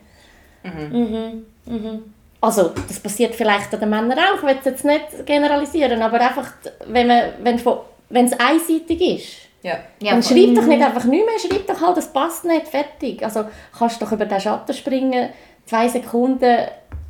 [0.62, 1.44] Mhm.
[1.66, 2.02] Mhm.
[2.40, 6.20] Also, das passiert vielleicht an den Männern auch, ich will es jetzt nicht generalisieren, aber
[6.20, 6.52] einfach,
[6.86, 7.78] wenn man, wenn von-
[8.08, 9.26] wenn es einseitig ist,
[9.62, 9.74] Ja.
[10.00, 13.22] Ja, dann schreib doch nicht einfach nichts mehr, schreib doch halt, das passt nicht, fertig.
[13.22, 13.44] Also
[13.78, 15.28] kannst doch über den Schatten springen,
[15.66, 16.66] zwei Sekunden,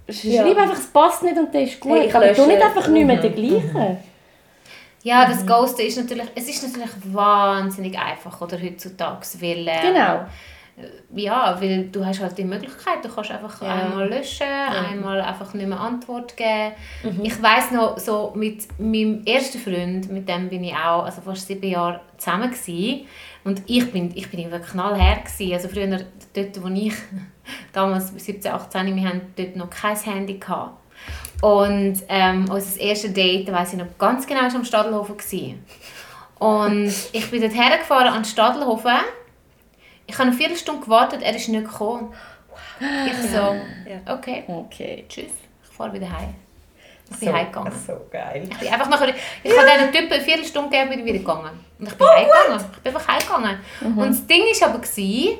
[0.09, 0.43] sch- Ja.
[0.43, 1.93] schreib einfach, es passt nicht und dann ist gut.
[1.93, 2.47] Hey, ich aber tu lösche.
[2.49, 3.23] nicht einfach nicht mehr Mhm.
[3.23, 3.97] den gleichen.
[5.03, 10.26] Ja, das Ghosten ist natürlich, es ist natürlich wahnsinnig einfach, oder heutzutage, weil, äh, Genau.
[11.14, 13.68] ja, weil du hast halt die Möglichkeit, du kannst einfach Ja.
[13.74, 16.72] einmal löschen, einmal einfach nicht mehr Antwort geben.
[17.22, 21.46] Ich weiß noch, so mit meinem ersten Freund, mit dem bin ich auch also fast
[21.46, 23.07] sieben Jahre zusammen gewesen.
[23.42, 25.53] und ich bin, ich bin irgendwie knallher gewesen.
[25.55, 25.86] also früher,
[26.34, 26.92] dort wo ich,
[27.72, 30.76] damals 17, 18, wir haben dort noch kein Handy gehabt.
[31.43, 35.16] Und ähm, unser erstes Date, weiss ich noch ganz genau, war am Stadelhofen.
[35.16, 35.64] gewesen.
[36.38, 38.93] Und ich bin dort hergefahren an den Stadelhofen.
[40.07, 42.12] Ich habe eine Viertelstunde gewartet, er ist nicht gekommen.
[43.07, 43.57] Ich so,
[44.12, 45.05] okay, Okay.
[45.09, 45.26] tschüss,
[45.62, 46.34] ich fahre wieder heim.
[47.12, 47.72] Ich bin So, heimgegangen.
[47.86, 48.49] so geil.
[48.51, 49.09] Ich bin einfach nachher,
[49.43, 51.51] ich habe diesen Typen eine Viertelstunde gegeben, bin wieder gegangen.
[51.78, 52.64] Und ich bin heimgegangen.
[52.76, 53.59] Ich bin einfach heimgegangen.
[53.97, 55.38] Und das Ding war aber, gewesen,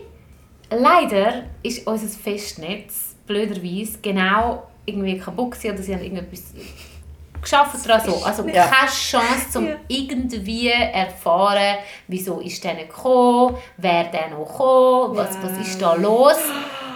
[0.71, 6.43] leider ist unser Festnetz blöderweise genau irgendwie kaputt gewesen, oder sie haben irgendetwas
[7.41, 8.23] geschafft daran so.
[8.25, 8.67] Also Ja.
[8.67, 9.77] keine Chance, um Ja.
[9.89, 16.37] irgendwie erfahren, wieso ist der gekommen, wer der noch gekommen, was, was ist da los.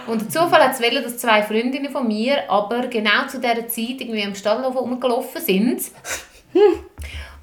[0.07, 3.67] Und der Zufall hat es wollen, dass zwei Freundinnen von mir aber genau zu dieser
[3.67, 5.81] Zeit irgendwie am Stadthof rumgelaufen sind.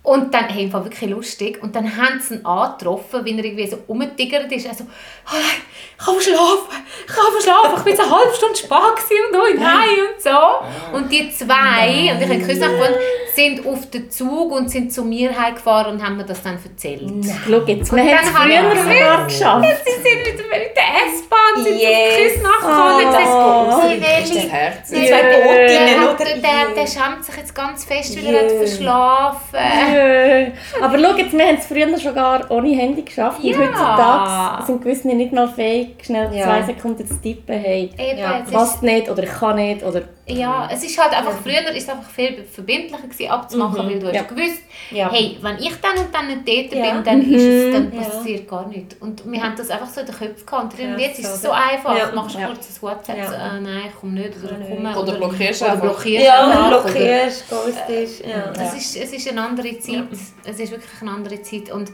[0.04, 1.62] Und dann, hey, war wirklich lustig.
[1.62, 4.66] Und dann haben sie ihn angetroffen, wie er irgendwie so rumgetigert ist.
[4.66, 5.62] Also, oh nein,
[5.96, 8.72] ich kann schlafen, ich kann schlafen, ich bin so eine halbe Stunde spät
[9.32, 10.96] und oh nein und so.
[10.96, 12.94] Und die zwei, und ich habe Küsse gefunden,
[13.32, 17.02] sind auf den Zug und sind zu mir heimgefahren und haben mir das dann erzählt.
[17.48, 19.68] Schau jetzt, wir haben es früher sogar geschafft.
[19.84, 21.90] Sie sind mit, mit der S-Bahn, sind Yes.
[21.92, 23.06] auf Küssnacht gekommen.
[23.24, 23.92] Oh.
[23.94, 24.88] ich Das ist das Herz.
[24.90, 26.24] Die zwei der, Botinnen, oder?
[26.24, 28.32] der, der schämt sich jetzt ganz fest, weil Yeah.
[28.34, 29.91] er hat verschlafen.
[29.92, 30.46] Jö.
[30.82, 33.42] Aber schau jetzt, wir haben es früher schon gar ohne Handy geschafft.
[33.42, 33.56] Ja.
[33.58, 36.44] Und heutzutage sind gewisse nicht mal fähig, schnell Ja.
[36.44, 37.58] zwei Sekunden zu tippen.
[37.58, 39.82] Hey, Eben, ist, passt nicht oder ich kann nicht.
[39.84, 43.98] Oder ja, es ist halt einfach, früher ist es einfach viel verbindlicher gewesen, abzumachen, weil
[43.98, 44.22] du hast Ja.
[44.22, 45.10] gewusst, Ja.
[45.10, 46.92] hey, wenn ich dann und dann nicht dort Ja.
[46.94, 48.00] bin, dann, ist es, dann Ja.
[48.02, 48.94] passiert gar nichts.
[49.00, 50.74] Und wir haben das einfach so in den Köpfen gehabt.
[50.74, 52.06] Und Ja, jetzt ist es so, so einfach, Ja.
[52.06, 52.46] du machst Ja.
[52.46, 54.70] kurz ein WhatsApp, ah, nein, ich komme nicht, oder nicht.
[54.70, 54.98] komme.
[54.98, 55.84] Oder blockierst oder einfach.
[55.90, 58.24] blockierst Ja, einfach, oder- blockierst, ghostest.
[58.24, 58.52] Ja.
[58.62, 60.04] Es ist, es ist eine andere Zeit.
[60.44, 61.70] Es ist wirklich eine andere Zeit.
[61.72, 61.90] Und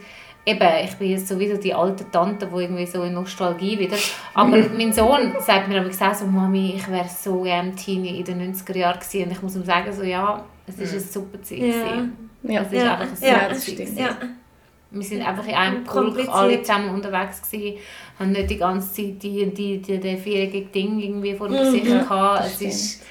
[0.49, 3.97] eben, ich bin jetzt so wieder die alte Tante, die irgendwie so in Nostalgie wieder.
[4.33, 8.25] Aber mein Sohn sagt mir aber gesagt, so, Mami, ich wäre so gerne Teenie in
[8.25, 9.23] den 90er Jahren gewesen.
[9.25, 11.59] Und ich muss ihm sagen, so, ja, es ist eine super Zeit.
[11.59, 11.75] Ja.
[12.43, 12.61] ja.
[12.61, 12.97] Es ist Ja.
[12.97, 13.73] einfach eine Ja, super das Zeit.
[13.75, 13.99] stimmt.
[13.99, 14.09] Ja.
[14.91, 17.77] Wir sind einfach in einem Pulk alle zusammen unterwegs gewesen,
[18.17, 21.85] haben nicht die ganze Zeit die, die, die, die vierjährige Ding irgendwie vor dem Gesicht
[21.85, 22.45] gehabt.
[22.45, 22.71] Es stimmt.
[22.71, 23.03] ist,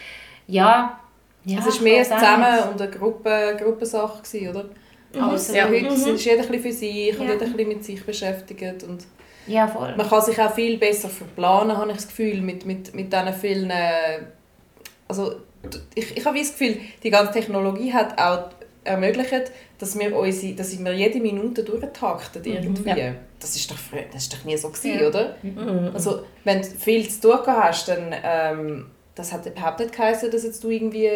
[0.49, 0.99] ja,
[1.45, 2.05] ja, Es war mehr ein.
[2.05, 4.65] Zusammen und eine Gruppe, Gruppensache, gewesen, oder?
[5.15, 5.69] Also Ja.
[5.69, 7.33] heute ist jeder ein für sich und Ja.
[7.35, 8.83] jeder ein bisschen mit sich beschäftigt.
[8.83, 9.07] Und
[9.47, 9.95] Ja, voll.
[9.97, 13.33] man kann sich auch viel besser verplanen, habe ich das Gefühl, mit, mit, mit diesen
[13.35, 13.73] vielen...
[15.09, 15.37] Also
[15.95, 18.51] ich, ich habe das Gefühl, die ganze Technologie hat auch
[18.85, 19.43] ermöglichen,
[19.79, 22.89] dass wir, unsere, dass wir jede Minute durchtakten irgendwie.
[22.91, 23.15] Ja.
[23.41, 25.37] Das ist doch, frü- das ist doch nie so gewesen, oder?
[25.95, 30.31] Also, wenn du viel zu tun gehabt hast, dann ähm, das hat überhaupt nicht geheißen,
[30.31, 31.11] dass jetzt du irgendwie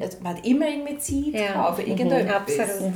[0.00, 1.52] also man hat immer irgendwie Zeit Ja.
[1.52, 2.58] gehabt für irgendetwas.
[2.58, 2.92] Absolut.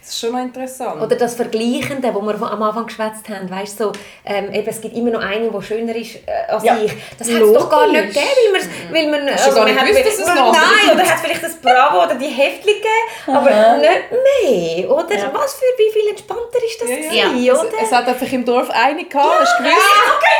[0.00, 1.00] Das ist schon noch interessant.
[1.02, 3.92] Oder das Vergleichende, wo wir am Anfang geschwätzt haben, weißt so,
[4.24, 6.78] ähm, eben, es gibt immer noch einen, der schöner ist äh, als Ja.
[6.82, 6.92] ich.
[7.18, 9.76] Das hat es doch gar nicht gegeben, weil man, weil man Hast du gar nicht
[9.76, 12.82] man gewusst, hat dass es andere Nein, oder hat vielleicht das Bravo oder die gegeben,
[13.26, 13.76] aber Aha.
[13.76, 15.14] nicht mehr, oder?
[15.14, 15.30] Ja.
[15.34, 16.96] Was für, wie viel entspannter ist das ja,
[17.28, 17.52] gewesen, ja.
[17.54, 17.68] oder?
[17.78, 19.76] Es, es hat einfach im Dorf eine gehabt, hast du gewusst?
[19.76, 20.36] Ja, okay,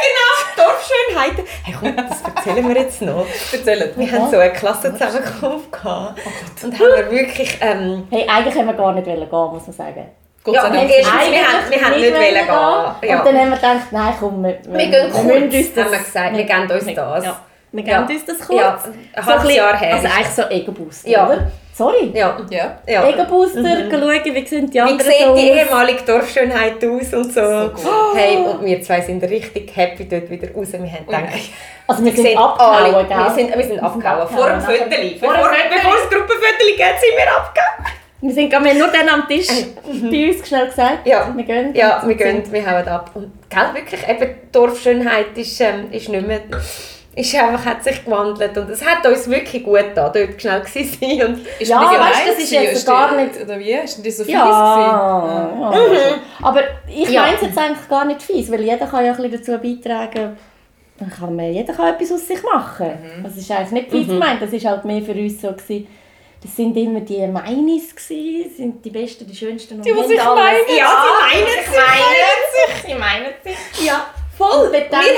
[0.56, 1.44] genau, Dorfschönheiten.
[1.64, 3.26] Hey, komm, das erzählen wir jetzt noch.
[3.52, 3.98] Erzählt.
[3.98, 6.18] Wir haben so eine Klassenzusammenkunft gehabt
[6.62, 7.58] und haben wir wirklich...
[7.60, 10.06] Ähm, Hey, eigentlich haben wir gar nicht wollen gehen, muss man sagen.
[10.42, 10.88] Gott Ja, sei Dank.
[10.88, 12.34] wir- Erstens, wir haben- wir haben nicht wollen
[13.00, 13.10] gehen.
[13.10, 13.18] Ja.
[13.18, 15.92] Und dann haben wir gedacht, nein, komm, wir, Wir gehen kurz, müssen uns das, haben
[15.92, 17.24] wir gesagt, wir geben uns das.
[17.24, 17.36] Ja,
[17.72, 18.00] wir Ja.
[18.02, 18.60] geben uns das kurz.
[18.60, 18.78] Ja,
[19.14, 21.26] ein halbes bisschen- Jahr her Also ist eigentlich so Ego-Booster, Ja.
[21.26, 21.50] oder?
[21.74, 22.10] Sorry.
[22.14, 22.78] Ja, Ja.
[22.86, 23.08] ja.
[23.08, 25.56] Ego-Booster, schauen, wie sehen die Wie anderen sieht so die aus.
[25.58, 27.70] ehemalige Dorfschönheit aus und so?
[27.76, 30.68] So hey, und wir zwei sind richtig happy dort wieder raus.
[30.72, 31.22] Wir haben gedacht,
[31.86, 33.16] Also wir wir sind abgehauen, gell?
[33.18, 34.28] wir sind, wir sind abgehauen.
[34.28, 34.90] Vor dem abgehauen.
[34.90, 35.18] Viertel.
[35.18, 37.99] Vor Bevor, dem bevor es Gruppenviertel geht, sind wir abgehauen.
[38.22, 39.48] Wir sind wir nur dann am Tisch
[39.86, 41.32] bei uns schnell gesagt, Ja.
[41.34, 41.74] wir gehen.
[41.74, 43.10] Ja, wir gehen, wir hauen ab.
[43.14, 46.40] Und gell, wirklich, eben, die Dorfschönheit ist, ähm, ist nicht mehr...
[47.16, 50.96] Ist einfach, hat sich gewandelt und es hat uns wirklich gut getan, dort schnell gewesen
[51.00, 52.62] sein und Ist Ja, weißt das ist gewesen?
[52.62, 53.72] jetzt gar nicht- Oder wie?
[53.72, 55.70] Ist denn so fies Ja, ja.
[55.70, 55.90] also.
[56.40, 57.22] aber ich Ja.
[57.22, 60.36] meine es jetzt eigentlich gar nicht fies, weil jeder kann ja ein bisschen dazu beitragen,
[61.00, 62.92] dann kann man, jeder kann etwas aus sich machen.
[63.24, 65.88] Das ist eigentlich nicht fies gemeint, das ist halt mehr für uns so gewesen.
[66.42, 70.24] Das sind immer die Meinis gewesen, sind die besten, die schönsten und Die, die sich
[70.24, 70.56] meinen.
[70.74, 71.46] Ja, sie meinen
[72.54, 72.74] sich.
[72.86, 73.58] Sie meinen sich.
[73.86, 74.06] Ja,
[74.38, 74.72] voll.
[74.72, 75.10] Wir Wir haben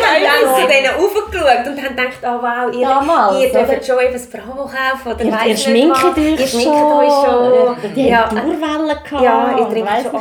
[0.52, 3.82] dann zu denen aufgeschaut und haben gedacht, oh wow, ihr, Damals, ihr dürft oder?
[3.84, 6.48] schon eben das Bravo kaufen oder Ihr, weiss ihr schminkt euch Ihr schon.
[6.60, 7.76] schminkt euch schon.
[7.94, 8.24] Die Ja.
[8.28, 9.22] haben Durwellen gehabt.
[9.22, 10.12] Ja, ihr und trinkt schon.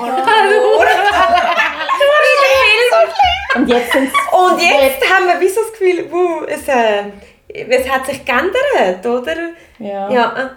[3.55, 7.03] Und jetzt Und jetzt haben wir wie so das Gefühl, wow, es, äh,
[7.49, 9.35] es hat sich geändert, oder?
[9.79, 10.09] Ja.
[10.09, 10.51] Ja.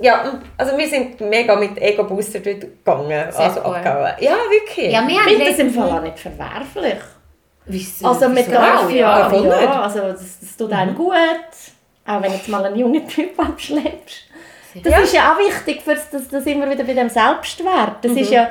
[0.00, 3.76] Ja, also wir sind mega mit Ego-Booster dort gegangen, Sehr also cool.
[3.76, 4.12] abgehauen.
[4.18, 4.92] Ja, wirklich.
[4.92, 6.98] Ja, wir Ich haben das im Fall auch nicht verwerflich.
[7.66, 8.08] Wieso?
[8.08, 8.90] Also mit darf auch?
[8.90, 11.14] ja, ja, ja, also das, das tut einem gut.
[12.06, 14.24] Auch wenn jetzt mal einen jungen Typ abschleppst.
[14.82, 14.98] Das Ja.
[14.98, 17.96] ist ja auch wichtig, für das, das, immer wieder bei dem Selbstwert.
[18.02, 18.48] Das ist ja,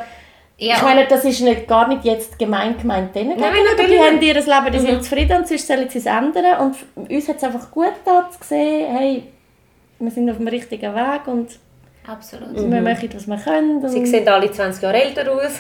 [0.58, 3.72] Ja, ich meine, das ist nicht, gar nicht jetzt gemein gemeint denen Nein, gegenüber.
[3.72, 6.60] natürlich Die haben ihr Leben, die sind zufrieden und sonst sollen sie es ändern.
[6.62, 9.33] Und uns hat es einfach gut getan zu sehen, hey,
[10.04, 11.60] wir sind auf dem richtigen Weg und
[12.06, 12.56] absolut.
[12.56, 13.84] wir machen, was wir können.
[13.84, 15.60] Und, Sie sehen alle 20 Jahre älter aus.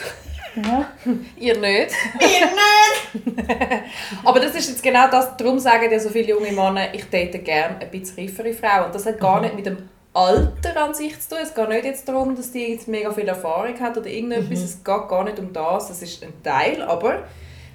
[0.55, 0.89] ja.
[1.37, 1.93] Ihr nicht.
[2.19, 3.33] Ihr nicht!
[4.25, 7.43] Aber das ist jetzt genau das, darum sagen ja so viele junge Männer, ich date
[7.43, 8.85] gerne ein bisschen reifere Frauen.
[8.87, 9.77] Und das hat gar nicht mit dem
[10.13, 11.39] Alter an sich zu tun.
[11.41, 14.59] Es geht nicht jetzt darum, dass die jetzt mega viel Erfahrung hat oder irgendetwas.
[14.59, 15.87] Es geht gar nicht um das.
[15.87, 16.81] Das ist ein Teil.
[16.83, 17.23] Aber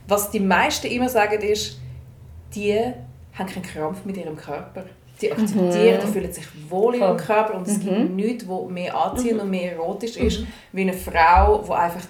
[0.07, 1.81] was die meisten immer sagen ist,
[2.55, 4.85] die haben keinen Krampf mit ihrem Körper.
[5.21, 8.95] Die akzeptieren, die fühlen sich wohl in ihrem Körper und es gibt nichts, was mehr
[8.97, 12.03] anziehend und mehr erotisch ist, wie eine Frau, die einfach,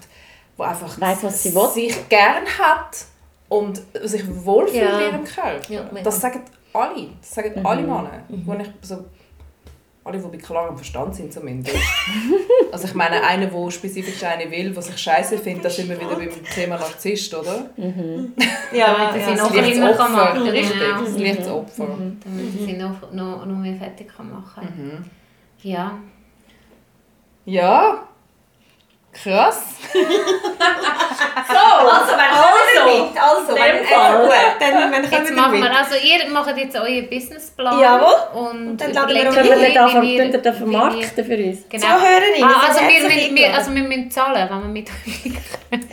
[0.59, 1.68] die einfach Weiss, was sie will.
[1.68, 3.06] sich gern hat
[3.48, 4.98] und sich wohlfühlt Ja.
[4.98, 5.72] in ihrem Körper.
[5.72, 6.42] Ja, das sagen
[6.72, 7.09] alle.
[7.20, 8.24] Das sagen alle Männer.
[8.28, 9.04] Wo ich so,
[10.09, 11.76] alle, die bei klarem Verstand sind zumindest.
[12.72, 16.00] also ich meine, einer, der spezifisch eine will, der sich scheiße findet, da sind wir
[16.00, 17.70] wieder beim Thema Narzisst, oder?
[18.72, 20.34] Ja, das sind Das noch immer das kann Opfer.
[20.34, 20.48] machen.
[20.48, 21.00] Richtig, Genau.
[21.02, 21.86] das liegt das Opfer.
[22.24, 25.06] Damit sie noch, noch, noch mehr fertig kann machen
[25.62, 25.98] Ja.
[27.44, 28.07] Ja.
[29.12, 29.62] Krass.
[31.50, 34.22] Also, wenn also, mit, also, wenn, Fall.
[34.22, 35.78] gut, dann, dann Jetzt kommen machen wir wir, mit.
[35.78, 37.80] also ihr macht jetzt euren Businessplan.
[37.80, 38.14] Jawohl.
[38.34, 41.24] Und, dann laden wir Können wir euch, nicht wie anfangen, wir- könnt ihr wie vermarkten
[41.24, 41.59] für uns?
[41.59, 41.86] wir- Genau.
[41.86, 43.54] Zuhörerinnen Ah, also, sind wir, wir, eingeladen.
[43.56, 44.90] also wir müssen zahlen, wenn wir mit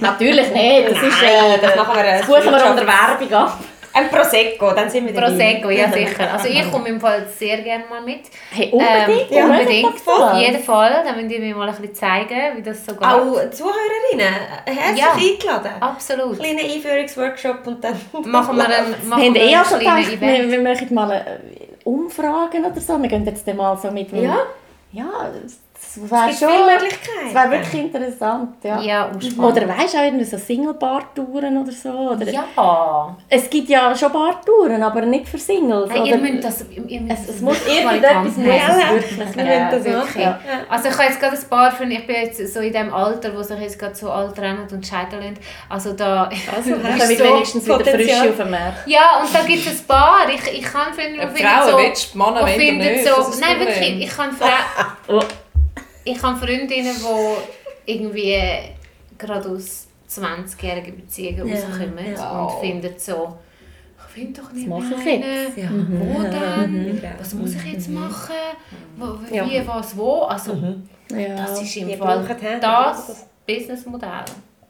[0.01, 1.23] Natürlich nicht, das ist...
[1.23, 3.59] Äh, das machen wir das buchen wir unter Werbung ab.
[3.95, 5.27] Ein Prosecco, dann sind wir dabei.
[5.29, 6.33] Prosecco, ja sicher.
[6.33, 8.23] Also ich komme im Fall sehr gerne mal mit.
[8.51, 9.31] Hey, unbedingt.
[9.31, 11.03] Ähm, ja, unbedingt, auf jeden Fall.
[11.05, 13.07] Dann müsst ihr mir mal ein bisschen zeigen, wie das so geht.
[13.07, 14.35] Auch Zuhörerinnen,
[14.65, 15.13] herzlich Ja.
[15.13, 15.71] eingeladen.
[15.81, 16.39] Absolut.
[16.39, 17.93] Kleiner Einführungsworkshop und dann...
[18.25, 20.51] Machen wir einen, Wir machen haben wir eh also kleinen gedacht, Event.
[20.51, 23.01] wir, wir machen mal äh, Umfragen oder so.
[23.01, 24.11] Wir gehen jetzt mal so mit...
[24.11, 24.39] Ja.
[24.91, 25.29] Ja,
[25.95, 26.49] das wäre gibt schon...
[26.49, 27.33] viele Das Möglichkeiten.
[27.35, 28.81] wäre wirklich interessant, ja.
[28.81, 29.57] Ja, spannend.
[29.57, 31.89] Oder weißt du, auch irgendwie so Single-Bar-Touren oder so.
[31.89, 33.15] Oder Ja.
[33.29, 35.89] Es gibt ja schon Bar-Touren, aber nicht für Singles.
[35.89, 38.37] Nein, oder ihr müsst das, ihr müsst es, das es muss die irgendetwas muss es
[38.37, 39.37] wirklich müssen
[39.71, 40.25] das wirklich.
[40.25, 40.39] machen.
[40.69, 43.35] Also ich habe jetzt gerade ein paar von, ich bin jetzt so in dem Alter,
[43.35, 45.37] wo sich jetzt gerade so alt rennen und scheitern lassen.
[45.69, 46.29] Also da...
[46.55, 48.19] Also, Damit so wenigstens wieder Potenzial.
[48.19, 48.87] Frische auf dem Markt.
[48.87, 50.27] Ja, und da gibt es ein paar.
[50.29, 51.77] Ich, ich kann finden, Ja, finden Frauen so...
[51.77, 55.23] willst du, Männer wo wollen nicht, so, nein, wirklich, ich kann Frauen...
[56.05, 58.39] Ich habe Freundinnen, die irgendwie
[59.17, 62.41] gerade aus 20-jährigen Beziehungen Ja, rauskommen ja.
[62.41, 63.37] und finden so,
[63.97, 65.57] ich finde doch nicht Was mehr mache ich einen.
[65.57, 65.69] Ja.
[65.89, 66.99] Wo denn?
[67.03, 67.11] Ja.
[67.19, 68.33] Was muss ich jetzt machen?
[68.97, 69.67] Wo, wie, Ja.
[69.67, 70.21] was, wo?
[70.21, 70.53] Also,
[71.11, 71.35] Ja.
[71.37, 72.23] das ist im Fall
[72.61, 74.09] das Businessmodell.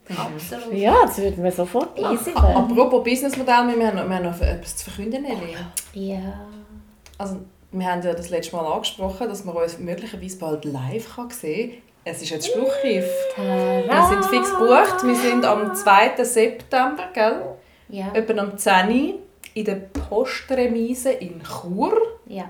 [0.08, 0.72] Absolut.
[0.74, 2.30] ja, das würde man sofort Easy.
[2.30, 2.56] machen.
[2.56, 5.56] Apropos Businessmodell, wir haben, noch, wir haben noch etwas zu verkünden, Nelly.
[5.94, 6.46] Ja.
[7.18, 7.40] Also,
[7.72, 11.70] wir haben ja das letzte Mal angesprochen, dass man uns möglicherweise bald live kann sehen
[11.70, 11.78] kann.
[12.04, 13.04] Es ist jetzt Spruchreif.
[13.36, 15.02] Wir sind fix gebucht.
[15.04, 16.22] Wir sind am 2.
[16.24, 17.42] September, gell?
[17.88, 18.12] Ja.
[18.14, 19.14] Etwa am 10 Uhr
[19.54, 22.00] in der Postremise in Chur.
[22.26, 22.48] ja.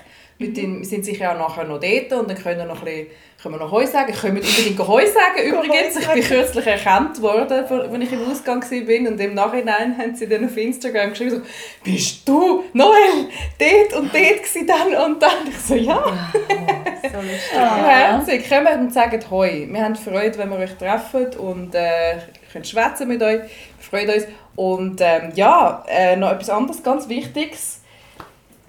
[0.41, 2.85] Mit den, wir sind sicher auch nachher noch dort und dann können wir noch ein
[2.85, 3.07] bisschen,
[3.41, 4.13] können wir noch Heu sagen.
[4.13, 5.95] Können wir unbedingt Heu sagen übrigens.
[5.97, 10.27] Ich bin kürzlich erkannt worden, als ich im Ausgang war und im Nachhinein haben sie
[10.27, 11.41] dann auf Instagram geschrieben, so,
[11.83, 16.03] «Bist du, Noel, dort und dort gewesen dann und dann?» Ich so, «Ja.»
[17.11, 17.51] So lustig.
[17.53, 18.49] Ja, herzlich.
[18.49, 19.67] Kommt und sagt Hoi.
[19.69, 22.17] Wir haben Freude, wenn wir euch treffen und äh,
[22.51, 23.41] könnt schwätzen mit euch.
[23.41, 24.27] Wir freuen uns.
[24.55, 27.80] Und ähm, ja, äh, noch etwas anderes, ganz Wichtiges.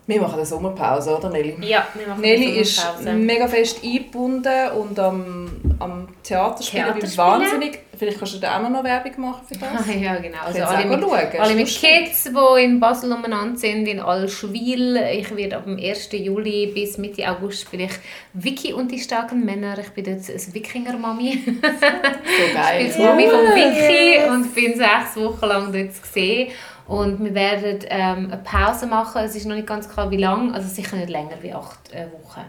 [0.05, 1.57] Wir machen eine Sommerpause, oder Nelly?
[1.61, 3.13] Ja, wir machen Nelly eine ist Sommerpause.
[3.13, 5.49] mega fest eingebunden und am,
[5.79, 6.87] am Theater spielen
[7.17, 7.79] wahnsinnig.
[7.97, 9.87] Vielleicht kannst du da auch noch Werbung machen für das.
[10.01, 10.39] Ja, genau.
[10.45, 14.97] Also alle mit, schauen, alle mit ist Kids, die in Basel umeinander sind, in Allschwil.
[15.13, 16.09] Ich werde ab dem 1.
[16.13, 17.93] Juli bis Mitte August spiele ich
[18.33, 19.79] Vicky und die starken Männer.
[19.79, 21.45] Ich bin jetzt eine Wikinger-Mami.
[21.63, 22.85] So Ich geil.
[22.85, 26.51] bin die Mami von Vicky und bin sechs Wochen lang dort gesehen.
[26.87, 29.23] Und wir werden ähm, eine Pause machen.
[29.25, 30.53] Es ist noch nicht ganz klar, wie lange.
[30.53, 32.41] Also sicher nicht länger wie acht äh, Wochen.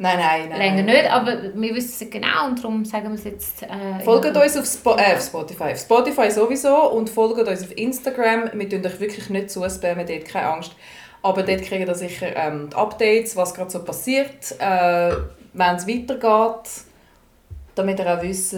[0.00, 0.58] Nein, nein, nein.
[0.58, 3.64] Länger nicht, aber wir wissen es genau und darum sagen wir es jetzt.
[3.64, 5.72] Äh, Folgt uns auf, Spo äh, auf Spotify.
[5.72, 8.50] Auf Spotify sowieso und folgt uns auf Instagram.
[8.54, 10.76] Wir tun euch wirklich nicht zuspammen, dort keine Angst.
[11.20, 15.16] Aber dort kriegt ihr sicher ähm, die Updates, was gerade so passiert, äh,
[15.52, 16.70] wenn es weitergeht.
[17.74, 18.54] Damit ihr auch wisst,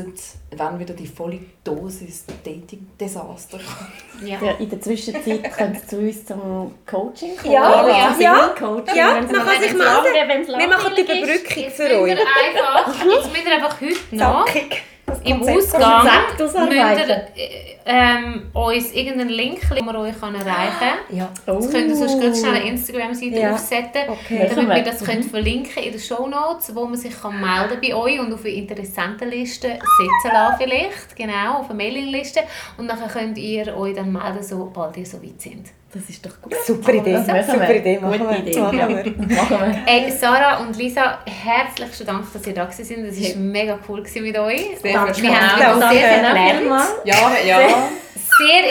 [0.57, 4.29] wann wieder die volle Dosis Dating-Desaster kommt.
[4.29, 4.39] Ja.
[4.43, 7.53] Ja, in der Zwischenzeit könnt ihr zu uns zum Coaching kommen.
[7.53, 8.55] Ja, ja, zum ja.
[8.59, 10.59] Coaching, Ja, wenn's man kann sich melden.
[10.59, 11.03] Wir machen die.
[11.03, 12.09] Überbrückung Jetzt für müsst euch.
[12.11, 14.83] ihr einfach, jetzt müsst ihr einfach heute noch Zackig.
[15.11, 15.43] Das im.
[15.43, 21.17] Ausgang müsst ihr, äh, ähm, uns irgendeinen Link, den wir euch erreichen kann.
[21.17, 21.29] Ja.
[21.47, 23.53] Jetzt könnt ihr sonst ganz schnell eine Instagram-Seite Ja.
[23.55, 24.47] aufsetzen, Okay.
[24.55, 24.85] damit wir Mhm.
[24.85, 28.41] das könnt verlinken in den Shownotes, wo man sich kann melden bei euch und auf
[28.45, 32.41] eine Interessentenliste setzen lassen vielleicht, genau, auf eine Mailingliste.
[32.79, 35.67] Und dann könnt ihr euch dann melden, sobald ihr so weit sind.
[35.93, 36.55] Das ist doch gut.
[36.65, 37.15] Super Idee.
[37.15, 37.77] Das machen Super wir.
[37.77, 37.99] Idee.
[37.99, 38.39] Machen wir.
[38.39, 38.61] Idee.
[38.61, 39.37] Machen wir.
[39.37, 39.83] Machen wir.
[39.87, 43.05] Hey, Sarah und Lisa, herzlichen Dank, dass ihr da gewesen sind.
[43.07, 44.79] Es war mega cool mit euch.
[44.81, 46.89] Sehr wir haben wieder sehr viel gelernt.
[47.05, 47.15] Ja,
[47.45, 47.59] ja.
[47.59, 47.69] Sehr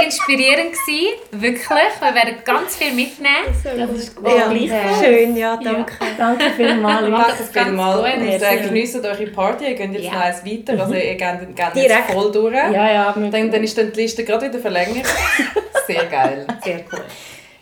[0.06, 1.70] inspirierend gewesen, wirklich.
[2.00, 3.46] Wir werden ganz viel mitnehmen.
[3.64, 4.28] Das ist gut.
[4.28, 4.48] Ja.
[4.52, 4.72] Gleich.
[5.04, 5.94] Schön, ja, danke.
[6.18, 7.08] Danke vielmals.
[7.10, 8.16] Macht Danke vielmals.
[8.16, 9.66] Und äh, geniessen eure Party.
[9.66, 10.14] Ihr geht jetzt Ja.
[10.14, 10.82] noch eins weiter.
[10.82, 12.12] Also ihr geht, geht jetzt Direkt.
[12.12, 12.54] voll durch.
[12.54, 13.12] Ja, ja.
[13.14, 15.06] Dann, dann ist dann die Liste gerade wieder verlängert.
[15.88, 16.46] Sehr geil.
[16.64, 17.04] Sehr cool.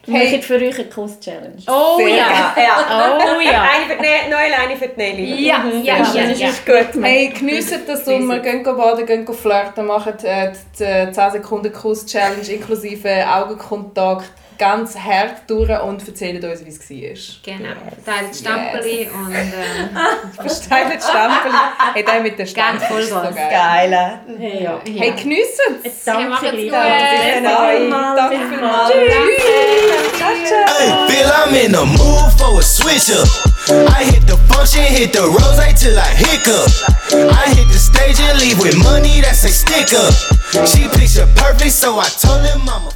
[0.10, 0.28] Hey.
[0.28, 1.62] machen für euch eine Kuss-Challenge.
[1.68, 2.56] Oh Sehr ja.
[2.58, 3.18] Ja.
[3.20, 3.62] Oh ja.
[3.64, 5.46] Eine für die Ne- Noel, eine für die Nelly.
[5.48, 6.50] Ja, ja, Sehr ja, ja.
[6.50, 7.04] Ist gut.
[7.04, 12.48] Hey, geniessen den Sommer, gehen baden, gehen flirten, machen äh, die äh, 10 Sekunden Kuss-Challenge
[12.50, 17.56] inklusive Augenkontakt ganz hart durch und erzählt uns, wie es war.
[17.58, 17.76] Genau.
[18.06, 19.90] Teilt Stempeli und ähm,
[20.34, 21.52] Versteilt Stempel.
[21.94, 23.92] Hey, der mit den Stempeln Ganz ist so geil.
[23.92, 24.20] Geil.
[24.38, 24.80] Hey, ja.
[24.86, 26.04] Hey, geniessen es!
[26.04, 26.72] Danke, gut.
[26.72, 27.90] Danke.
[28.16, 28.94] Danke vielmals.
[30.20, 33.28] Hey, feel I'm in the mood for a switch up.
[33.70, 36.72] I hit the function, hit the rose till I hiccup.
[37.12, 40.14] I hit the stage and leave with money that's a stick up.
[40.68, 42.92] She picture perfect, so I told him I'm a